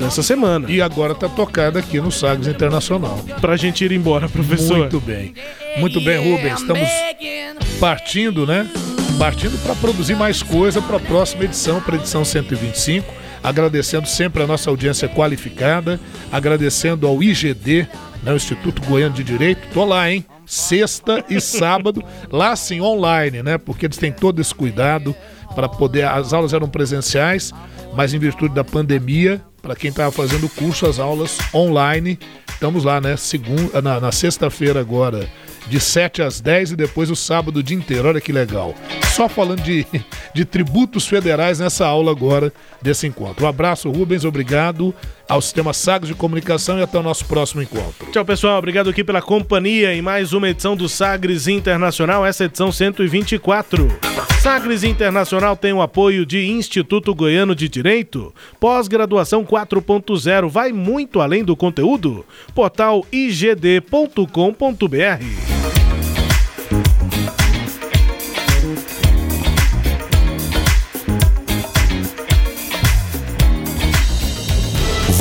[0.04, 0.70] Nessa semana.
[0.70, 3.24] E agora tá tocada aqui no Sagres Internacional.
[3.40, 4.80] Pra gente ir embora, professor.
[4.80, 5.34] Muito bem.
[5.78, 6.60] Muito bem, Rubens.
[6.60, 6.90] Estamos
[7.80, 8.70] partindo, né?
[9.18, 13.10] Partindo para produzir mais coisa para a próxima edição, para a edição 125.
[13.42, 15.98] Agradecendo sempre a nossa audiência qualificada,
[16.32, 17.88] agradecendo ao IGD,
[18.22, 19.62] né, o Instituto Goiano de Direito.
[19.74, 20.26] Tô lá, hein?
[20.46, 23.58] Sexta e sábado, lá sim, online, né?
[23.58, 25.16] Porque eles têm todo esse cuidado
[25.56, 26.06] para poder.
[26.06, 27.54] As aulas eram presenciais,
[27.96, 32.20] mas em virtude da pandemia, para quem estava fazendo o curso, as aulas online.
[32.50, 33.16] Estamos lá, né?
[33.16, 35.30] Segunda, na, na sexta-feira agora,
[35.68, 38.08] de 7 às 10 e depois o sábado o dia inteiro.
[38.08, 38.76] Olha que legal.
[39.14, 39.86] Só falando de,
[40.34, 42.52] de tributos federais nessa aula agora
[42.82, 43.46] desse encontro.
[43.46, 44.94] Um abraço, Rubens, obrigado
[45.28, 48.12] ao Sistema Sagres de Comunicação e até o nosso próximo encontro.
[48.12, 48.58] Tchau, pessoal.
[48.58, 53.88] Obrigado aqui pela companhia em mais uma edição do Sagres Internacional, essa edição 124.
[54.42, 61.44] Sagres Internacional tem o apoio de Instituto Goiano de Direito, pós-graduação 4.0, vai muito além
[61.44, 62.26] do conteúdo.
[62.54, 64.24] Portal igd.com.br.